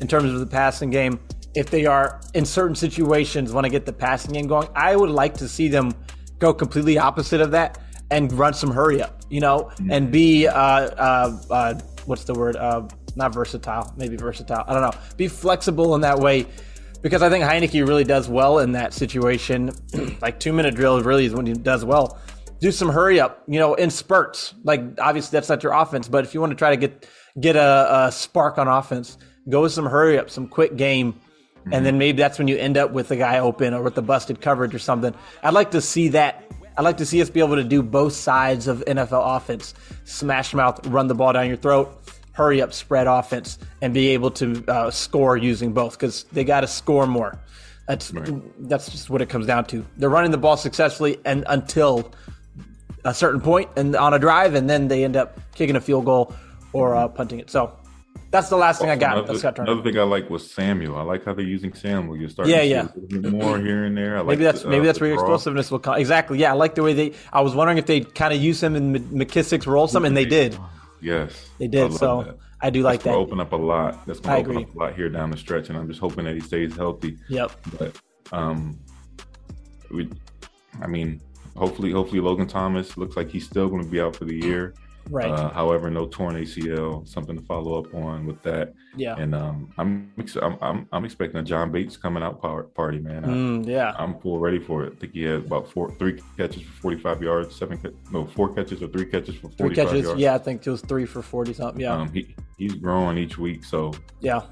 in 0.00 0.06
terms 0.06 0.32
of 0.32 0.38
the 0.38 0.46
passing 0.46 0.90
game. 0.90 1.18
If 1.56 1.70
they 1.70 1.86
are 1.86 2.20
in 2.34 2.44
certain 2.44 2.76
situations 2.76 3.52
want 3.52 3.64
to 3.64 3.70
get 3.70 3.84
the 3.84 3.92
passing 3.92 4.32
game 4.32 4.46
going, 4.46 4.68
I 4.76 4.94
would 4.94 5.10
like 5.10 5.34
to 5.38 5.48
see 5.48 5.66
them 5.66 5.92
go 6.38 6.54
completely 6.54 6.98
opposite 6.98 7.40
of 7.40 7.50
that 7.50 7.78
and 8.12 8.32
run 8.32 8.54
some 8.54 8.70
hurry 8.70 9.02
up, 9.02 9.22
you 9.28 9.40
know, 9.40 9.72
and 9.90 10.12
be 10.12 10.46
uh, 10.46 10.54
uh, 10.54 11.40
uh, 11.50 11.74
what's 12.04 12.24
the 12.24 12.34
word? 12.34 12.54
Uh, 12.54 12.86
not 13.16 13.32
versatile, 13.34 13.92
maybe 13.96 14.16
versatile. 14.16 14.62
I 14.68 14.74
don't 14.74 14.82
know. 14.82 14.92
Be 15.16 15.26
flexible 15.26 15.94
in 15.94 16.02
that 16.02 16.18
way 16.18 16.46
because 17.06 17.22
I 17.22 17.30
think 17.30 17.44
Heinicke 17.44 17.86
really 17.86 18.02
does 18.02 18.28
well 18.28 18.58
in 18.58 18.72
that 18.72 18.92
situation. 18.92 19.70
like 20.20 20.40
two 20.40 20.52
minute 20.52 20.74
drill 20.74 21.00
really 21.02 21.24
is 21.24 21.34
when 21.34 21.46
he 21.46 21.52
does 21.52 21.84
well. 21.84 22.18
Do 22.60 22.72
some 22.72 22.88
hurry 22.88 23.20
up, 23.20 23.44
you 23.46 23.60
know, 23.60 23.74
in 23.74 23.90
spurts. 23.90 24.54
Like 24.64 24.82
obviously 24.98 25.36
that's 25.36 25.48
not 25.48 25.62
your 25.62 25.72
offense, 25.72 26.08
but 26.08 26.24
if 26.24 26.34
you 26.34 26.40
want 26.40 26.50
to 26.50 26.56
try 26.56 26.70
to 26.70 26.76
get 26.76 27.08
get 27.38 27.54
a, 27.54 28.06
a 28.06 28.10
spark 28.10 28.58
on 28.58 28.66
offense, 28.66 29.18
go 29.48 29.62
with 29.62 29.70
some 29.70 29.86
hurry 29.86 30.18
up, 30.18 30.30
some 30.30 30.48
quick 30.48 30.74
game, 30.74 31.20
and 31.66 31.86
then 31.86 31.92
mm-hmm. 31.92 31.98
maybe 31.98 32.18
that's 32.18 32.40
when 32.40 32.48
you 32.48 32.56
end 32.56 32.76
up 32.76 32.90
with 32.90 33.06
the 33.06 33.16
guy 33.16 33.38
open 33.38 33.72
or 33.72 33.82
with 33.82 33.94
the 33.94 34.02
busted 34.02 34.40
coverage 34.40 34.74
or 34.74 34.80
something. 34.80 35.14
I'd 35.44 35.54
like 35.54 35.70
to 35.70 35.80
see 35.80 36.08
that. 36.08 36.42
I'd 36.76 36.82
like 36.82 36.96
to 36.96 37.06
see 37.06 37.22
us 37.22 37.30
be 37.30 37.38
able 37.38 37.54
to 37.54 37.64
do 37.64 37.84
both 37.84 38.14
sides 38.14 38.66
of 38.66 38.84
NFL 38.84 39.36
offense: 39.36 39.74
smash 40.02 40.54
mouth, 40.54 40.84
run 40.88 41.06
the 41.06 41.14
ball 41.14 41.32
down 41.34 41.46
your 41.46 41.56
throat, 41.56 41.96
hurry 42.36 42.60
up 42.60 42.72
spread 42.72 43.06
offense 43.06 43.58
and 43.80 43.94
be 43.94 44.08
able 44.08 44.30
to 44.30 44.62
uh, 44.68 44.90
score 44.90 45.38
using 45.38 45.72
both 45.72 45.92
because 45.98 46.24
they 46.32 46.44
got 46.44 46.60
to 46.60 46.66
score 46.68 47.06
more. 47.06 47.40
That's 47.88 48.12
that's 48.60 48.90
just 48.90 49.08
what 49.10 49.22
it 49.22 49.28
comes 49.28 49.46
down 49.46 49.64
to. 49.66 49.84
They're 49.96 50.10
running 50.10 50.32
the 50.32 50.38
ball 50.38 50.56
successfully 50.56 51.18
and 51.24 51.44
until 51.48 52.12
a 53.04 53.14
certain 53.14 53.40
point 53.40 53.70
and 53.76 53.96
on 53.96 54.12
a 54.12 54.18
drive, 54.18 54.54
and 54.54 54.68
then 54.68 54.88
they 54.88 55.04
end 55.04 55.16
up 55.16 55.38
kicking 55.54 55.76
a 55.76 55.80
field 55.80 56.04
goal 56.04 56.34
or 56.72 56.94
uh, 56.94 57.08
punting 57.08 57.38
it. 57.40 57.48
So 57.48 57.72
that's 58.32 58.48
the 58.50 58.56
last 58.56 58.80
thing 58.80 58.90
I 58.90 58.96
got. 58.96 59.18
Another, 59.18 59.38
got 59.40 59.58
another 59.60 59.82
thing 59.82 59.98
I 59.98 60.02
like 60.02 60.28
was 60.28 60.50
Samuel. 60.50 60.96
I 60.96 61.02
like 61.02 61.24
how 61.24 61.32
they're 61.32 61.44
using 61.44 61.72
Samuel. 61.72 62.16
You're 62.16 62.28
starting 62.28 62.54
Yeah, 62.54 62.62
yeah. 62.62 62.82
a 62.82 62.98
little 62.98 63.22
bit 63.22 63.32
more 63.32 63.58
here 63.58 63.84
and 63.84 63.96
there. 63.96 64.16
I 64.16 64.20
like 64.20 64.26
Maybe 64.26 64.44
that's 64.44 64.62
the, 64.62 64.68
uh, 64.68 64.70
maybe 64.72 64.84
that's 64.84 65.00
where 65.00 65.08
your 65.08 65.16
draw. 65.18 65.26
explosiveness 65.26 65.70
will 65.70 65.78
come. 65.78 65.94
Exactly. 65.94 66.38
Yeah, 66.38 66.50
I 66.50 66.54
like 66.54 66.74
the 66.74 66.82
way 66.82 66.92
they. 66.92 67.12
I 67.32 67.40
was 67.40 67.54
wondering 67.54 67.78
if 67.78 67.86
they 67.86 68.00
kind 68.00 68.34
of 68.34 68.40
use 68.42 68.60
him 68.62 68.74
in 68.76 68.94
McKissic's 69.10 69.66
role 69.66 69.86
some, 69.88 70.04
and 70.04 70.14
they 70.16 70.26
did. 70.26 70.58
Yes, 71.00 71.50
They 71.58 71.68
did. 71.68 71.82
love 71.90 71.94
So 71.94 72.22
that. 72.24 72.38
I 72.60 72.70
do 72.70 72.82
like 72.82 73.02
That's 73.02 73.14
that. 73.14 73.20
open 73.20 73.38
up 73.40 73.52
a 73.52 73.56
lot. 73.56 74.06
That's 74.06 74.20
I 74.20 74.42
going 74.42 74.44
to 74.44 74.50
open 74.50 74.50
agree. 74.56 74.64
up 74.70 74.74
a 74.74 74.78
lot 74.78 74.94
here 74.96 75.08
down 75.08 75.30
the 75.30 75.36
stretch, 75.36 75.68
and 75.68 75.76
I'm 75.78 75.86
just 75.88 76.00
hoping 76.00 76.24
that 76.24 76.34
he 76.34 76.40
stays 76.40 76.74
healthy. 76.74 77.18
Yep. 77.28 77.52
But 77.78 78.00
um, 78.32 78.78
we, 79.90 80.08
I 80.80 80.86
mean, 80.86 81.20
hopefully, 81.56 81.90
hopefully 81.92 82.20
Logan 82.20 82.46
Thomas 82.46 82.96
looks 82.96 83.16
like 83.16 83.28
he's 83.30 83.44
still 83.44 83.68
going 83.68 83.82
to 83.82 83.88
be 83.88 84.00
out 84.00 84.16
for 84.16 84.24
the 84.24 84.34
year. 84.36 84.74
Right. 85.08 85.30
Uh, 85.30 85.50
however, 85.50 85.88
no 85.90 86.06
torn 86.06 86.34
ACL. 86.34 87.06
Something 87.06 87.36
to 87.36 87.42
follow 87.44 87.78
up 87.78 87.94
on 87.94 88.26
with 88.26 88.42
that. 88.42 88.74
yeah. 88.96 89.14
And 89.16 89.34
um, 89.34 89.72
I'm, 89.78 90.12
I'm 90.42 90.56
I'm 90.60 90.88
I'm 90.92 91.04
expecting 91.04 91.38
a 91.38 91.42
John 91.44 91.70
Bates 91.70 91.96
coming 91.96 92.22
out 92.22 92.40
par- 92.42 92.64
party, 92.64 92.98
man. 92.98 93.24
I, 93.24 93.28
Mm, 93.28 93.66
yeah. 93.66 93.94
I'm 93.98 94.18
full 94.20 94.38
ready 94.38 94.58
for 94.58 94.84
it. 94.84 94.94
I 94.94 94.96
think 94.96 95.12
he 95.12 95.22
had 95.22 95.44
about 95.46 95.68
four, 95.70 95.92
three 95.96 96.20
catches 96.36 96.62
for 96.62 96.72
45 96.82 97.22
yards, 97.22 97.54
seven, 97.54 97.78
no, 98.10 98.26
four 98.26 98.52
catches 98.52 98.82
or 98.82 98.88
three 98.88 99.06
catches 99.06 99.36
for 99.36 99.48
45 99.50 99.56
Three 99.58 99.74
catches. 99.74 100.04
yards. 100.06 100.20
Yeah, 100.20 100.34
I 100.34 100.38
think 100.38 100.66
it 100.66 100.70
was 100.70 100.80
three 100.80 101.06
for 101.06 101.22
forty 101.22 101.52
something. 101.52 101.80
Yeah. 101.80 101.94
Um, 101.94 102.12
he 102.12 102.34
he's 102.56 102.74
growing 102.74 103.16
each 103.18 103.38
week, 103.38 103.64
so 103.64 103.92
yeah. 104.20 104.42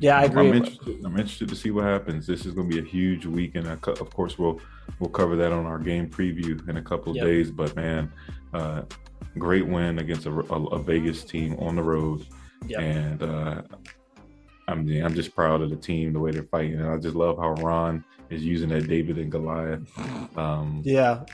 Yeah, 0.00 0.18
I 0.18 0.24
agree. 0.24 0.48
I'm 0.48 0.54
interested. 0.54 1.04
I'm 1.04 1.16
interested 1.16 1.48
to 1.48 1.54
see 1.56 1.70
what 1.70 1.84
happens. 1.84 2.26
This 2.26 2.46
is 2.46 2.52
going 2.52 2.68
to 2.68 2.76
be 2.76 2.80
a 2.80 2.84
huge 2.88 3.26
week, 3.26 3.54
and 3.54 3.80
co- 3.80 3.92
of 3.92 4.10
course 4.10 4.38
we'll 4.38 4.60
we'll 4.98 5.10
cover 5.10 5.36
that 5.36 5.52
on 5.52 5.66
our 5.66 5.78
game 5.78 6.08
preview 6.10 6.68
in 6.68 6.76
a 6.78 6.82
couple 6.82 7.10
of 7.10 7.16
Yep. 7.16 7.24
days. 7.26 7.50
But 7.52 7.76
man, 7.76 8.12
uh, 8.52 8.82
great 9.38 9.66
win 9.66 9.98
against 9.98 10.26
a, 10.26 10.30
a, 10.30 10.64
a 10.66 10.78
Vegas 10.82 11.24
team 11.24 11.56
on 11.58 11.76
the 11.76 11.82
road, 11.82 12.24
Yep. 12.66 12.80
and 12.80 13.22
uh, 13.22 13.62
I'm 14.68 14.88
I'm 14.88 15.14
just 15.14 15.34
proud 15.34 15.60
of 15.60 15.70
the 15.70 15.76
team 15.76 16.12
the 16.14 16.18
way 16.20 16.30
they're 16.30 16.44
fighting. 16.44 16.80
And 16.80 16.88
I 16.88 16.96
just 16.98 17.14
love 17.16 17.36
how 17.38 17.52
Ron 17.62 18.04
is 18.30 18.44
using 18.44 18.68
that 18.70 18.88
David 18.88 19.18
and 19.18 19.30
Goliath 19.30 19.82
um, 20.38 20.80
Yeah, 20.84 21.24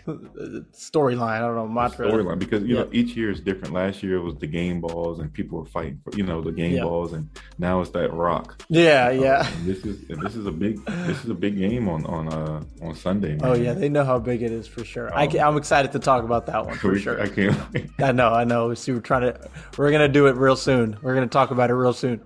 storyline. 0.72 1.22
I 1.28 1.38
don't 1.40 1.54
know 1.54 1.68
mantra. 1.68 2.06
storyline 2.10 2.38
because 2.38 2.62
you 2.64 2.74
know 2.74 2.88
each 2.92 3.16
year 3.16 3.30
is 3.30 3.40
different. 3.40 3.74
Last 3.74 4.02
year 4.02 4.16
it 4.16 4.22
was 4.22 4.36
the 4.36 4.46
game 4.46 4.80
balls 4.80 5.20
and 5.20 5.32
people 5.32 5.58
were 5.58 5.64
fighting 5.66 6.00
for 6.04 6.16
you 6.16 6.22
know 6.24 6.40
the 6.40 6.52
game 6.52 6.72
Yeah. 6.72 6.82
balls, 6.84 7.12
and 7.12 7.28
now 7.58 7.80
it's 7.80 7.90
that 7.90 8.12
rock. 8.12 8.62
Yeah, 8.68 9.10
yeah. 9.10 9.40
Um, 9.46 9.66
this 9.66 9.84
is 9.84 10.06
this 10.08 10.36
is 10.36 10.46
a 10.46 10.52
big 10.52 10.84
this 10.84 11.24
is 11.24 11.30
a 11.30 11.34
big 11.34 11.56
game 11.58 11.88
on 11.88 12.04
on 12.06 12.28
uh 12.32 12.62
on 12.82 12.94
Sunday. 12.94 13.38
Oh 13.42 13.54
yeah, 13.54 13.72
they 13.72 13.88
know 13.88 14.04
how 14.04 14.18
big 14.18 14.42
it 14.42 14.52
is 14.52 14.66
for 14.66 14.84
sure. 14.84 15.12
I 15.14 15.24
Um, 15.24 15.30
can, 15.30 15.40
I'm 15.40 15.56
excited 15.56 15.92
to 15.92 15.98
talk 15.98 16.24
about 16.24 16.46
that 16.46 16.66
one 16.66 16.76
for 16.76 16.92
We- 16.92 17.00
sure. 17.00 17.20
I 17.20 17.28
can't. 17.28 17.56
wait. 17.74 17.90
I 17.98 18.12
know, 18.12 18.28
I 18.32 18.44
know. 18.44 18.72
See, 18.74 18.92
we're 18.92 19.00
trying 19.00 19.22
to, 19.22 19.48
we're 19.76 19.90
gonna 19.90 20.08
do 20.08 20.26
it 20.26 20.36
real 20.36 20.56
soon. 20.56 20.96
We're 21.02 21.14
gonna 21.14 21.26
talk 21.26 21.50
about 21.50 21.70
it 21.70 21.74
real 21.74 21.92
soon. 21.92 22.20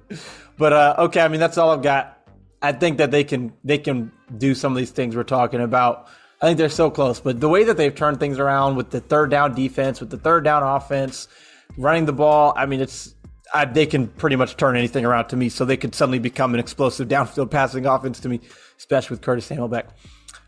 But 0.57 0.73
uh, 0.73 0.95
okay, 0.99 1.21
I 1.21 1.29
mean 1.29 1.41
that's 1.41 1.59
all 1.59 1.71
I've 1.71 1.83
got. 1.83 2.19
I 2.65 2.73
think 2.73 2.97
that 2.97 3.11
they 3.11 3.25
can 3.25 3.53
they 3.63 3.77
can 3.77 4.11
do 4.39 4.55
some 4.55 4.73
of 4.73 4.79
these 4.79 4.91
things 4.91 5.15
we're 5.15 5.23
talking 5.23 5.61
about. 5.61 6.09
I 6.41 6.47
think 6.47 6.57
they're 6.57 6.71
so 6.71 6.91
close, 6.91 7.21
but 7.21 7.39
the 7.39 7.49
way 7.49 7.65
that 7.65 7.77
they've 7.77 7.95
turned 7.95 8.21
things 8.21 8.39
around 8.39 8.77
with 8.77 8.91
the 8.91 9.01
third 9.01 9.31
down 9.31 9.55
defense, 9.55 10.01
with 10.01 10.09
the 10.09 10.17
third 10.17 10.45
down 10.45 10.63
offense, 10.63 11.29
running 11.77 12.07
the 12.07 12.15
ball, 12.15 12.55
I 12.57 12.65
mean 12.65 12.81
it's 12.81 13.15
I, 13.53 13.67
they 13.67 13.85
can 13.85 14.09
pretty 14.09 14.37
much 14.37 14.57
turn 14.57 14.77
anything 14.77 15.05
around 15.05 15.29
to 15.29 15.37
me. 15.37 15.51
So 15.51 15.67
they 15.67 15.77
could 15.77 15.95
suddenly 15.95 16.19
become 16.19 16.55
an 16.55 16.61
explosive 16.61 17.07
downfield 17.15 17.51
passing 17.51 17.85
offense 17.85 18.19
to 18.21 18.31
me, 18.31 18.41
especially 18.79 19.15
with 19.15 19.21
Curtis 19.21 19.45
Samuel 19.45 19.69
back. 19.69 19.89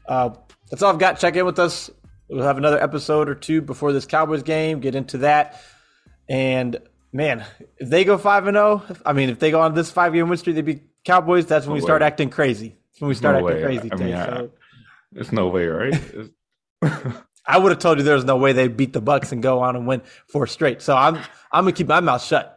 Uh, 0.09 0.31
that's 0.71 0.83
all 0.83 0.93
I've 0.93 0.99
got. 0.99 1.19
Check 1.19 1.37
in 1.37 1.45
with 1.45 1.59
us. 1.59 1.91
We'll 2.29 2.45
have 2.45 2.57
another 2.57 2.83
episode 2.83 3.29
or 3.29 3.35
two 3.35 3.61
before 3.61 3.93
this 3.93 4.07
Cowboys 4.07 4.43
game. 4.43 4.81
Get 4.81 4.95
into 4.95 5.19
that. 5.19 5.61
And 6.29 6.79
man, 7.13 7.45
if 7.77 7.91
they 7.91 8.05
go 8.05 8.17
five 8.17 8.47
and 8.47 8.57
zero, 8.57 8.83
I 9.05 9.13
mean, 9.13 9.29
if 9.29 9.39
they 9.39 9.51
go 9.51 9.61
on 9.61 9.75
this 9.75 9.91
five 9.91 10.15
game 10.15 10.31
win 10.31 10.39
streak, 10.39 10.57
they 10.57 10.63
beat 10.63 10.83
Cowboys. 11.07 11.47
That's 11.47 11.67
when 11.67 11.75
we 11.75 11.81
No 11.81 11.87
start 11.87 12.03
acting 12.03 12.29
crazy. 12.31 12.77
That's 12.91 13.01
when 13.01 13.09
we 13.09 13.15
start 13.15 13.41
No 13.41 13.49
acting 13.49 13.63
way. 13.63 13.79
crazy. 13.79 13.89
I 13.93 13.97
mean, 13.97 14.09
Tay. 14.09 14.15
I- 14.15 14.27
So 14.27 14.51
There's 15.13 15.33
no 15.33 15.49
way, 15.49 15.67
right? 15.67 15.95
I 17.49 17.59
would 17.59 17.71
have 17.71 17.79
told 17.79 17.99
you 17.99 18.05
there 18.05 18.17
was 18.17 18.25
no 18.25 18.37
way 18.37 18.53
they 18.53 18.67
beat 18.69 18.93
the 18.93 19.01
Bucks 19.01 19.31
and 19.33 19.41
go 19.43 19.61
on 19.61 19.77
and 19.77 19.87
win 19.87 20.03
four 20.29 20.47
straight. 20.49 20.83
So 20.83 20.97
I'm 20.97 21.17
I'm 21.53 21.65
gonna 21.65 21.73
keep 21.73 21.87
my 21.87 22.01
mouth 22.01 22.23
shut. 22.23 22.53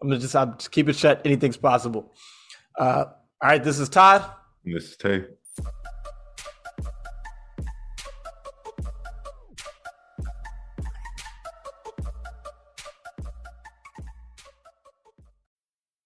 I'm 0.00 0.08
gonna 0.08 0.20
just, 0.20 0.36
I'm 0.36 0.52
just 0.58 0.70
keep 0.70 0.88
it 0.90 0.94
shut. 0.96 1.22
Anything's 1.24 1.56
possible. 1.56 2.12
Uh, 2.78 3.06
all 3.42 3.50
right, 3.50 3.64
this 3.64 3.78
is 3.78 3.88
Todd. 3.88 4.30
this 4.64 4.90
is 4.90 4.96
Tay. 4.98 5.24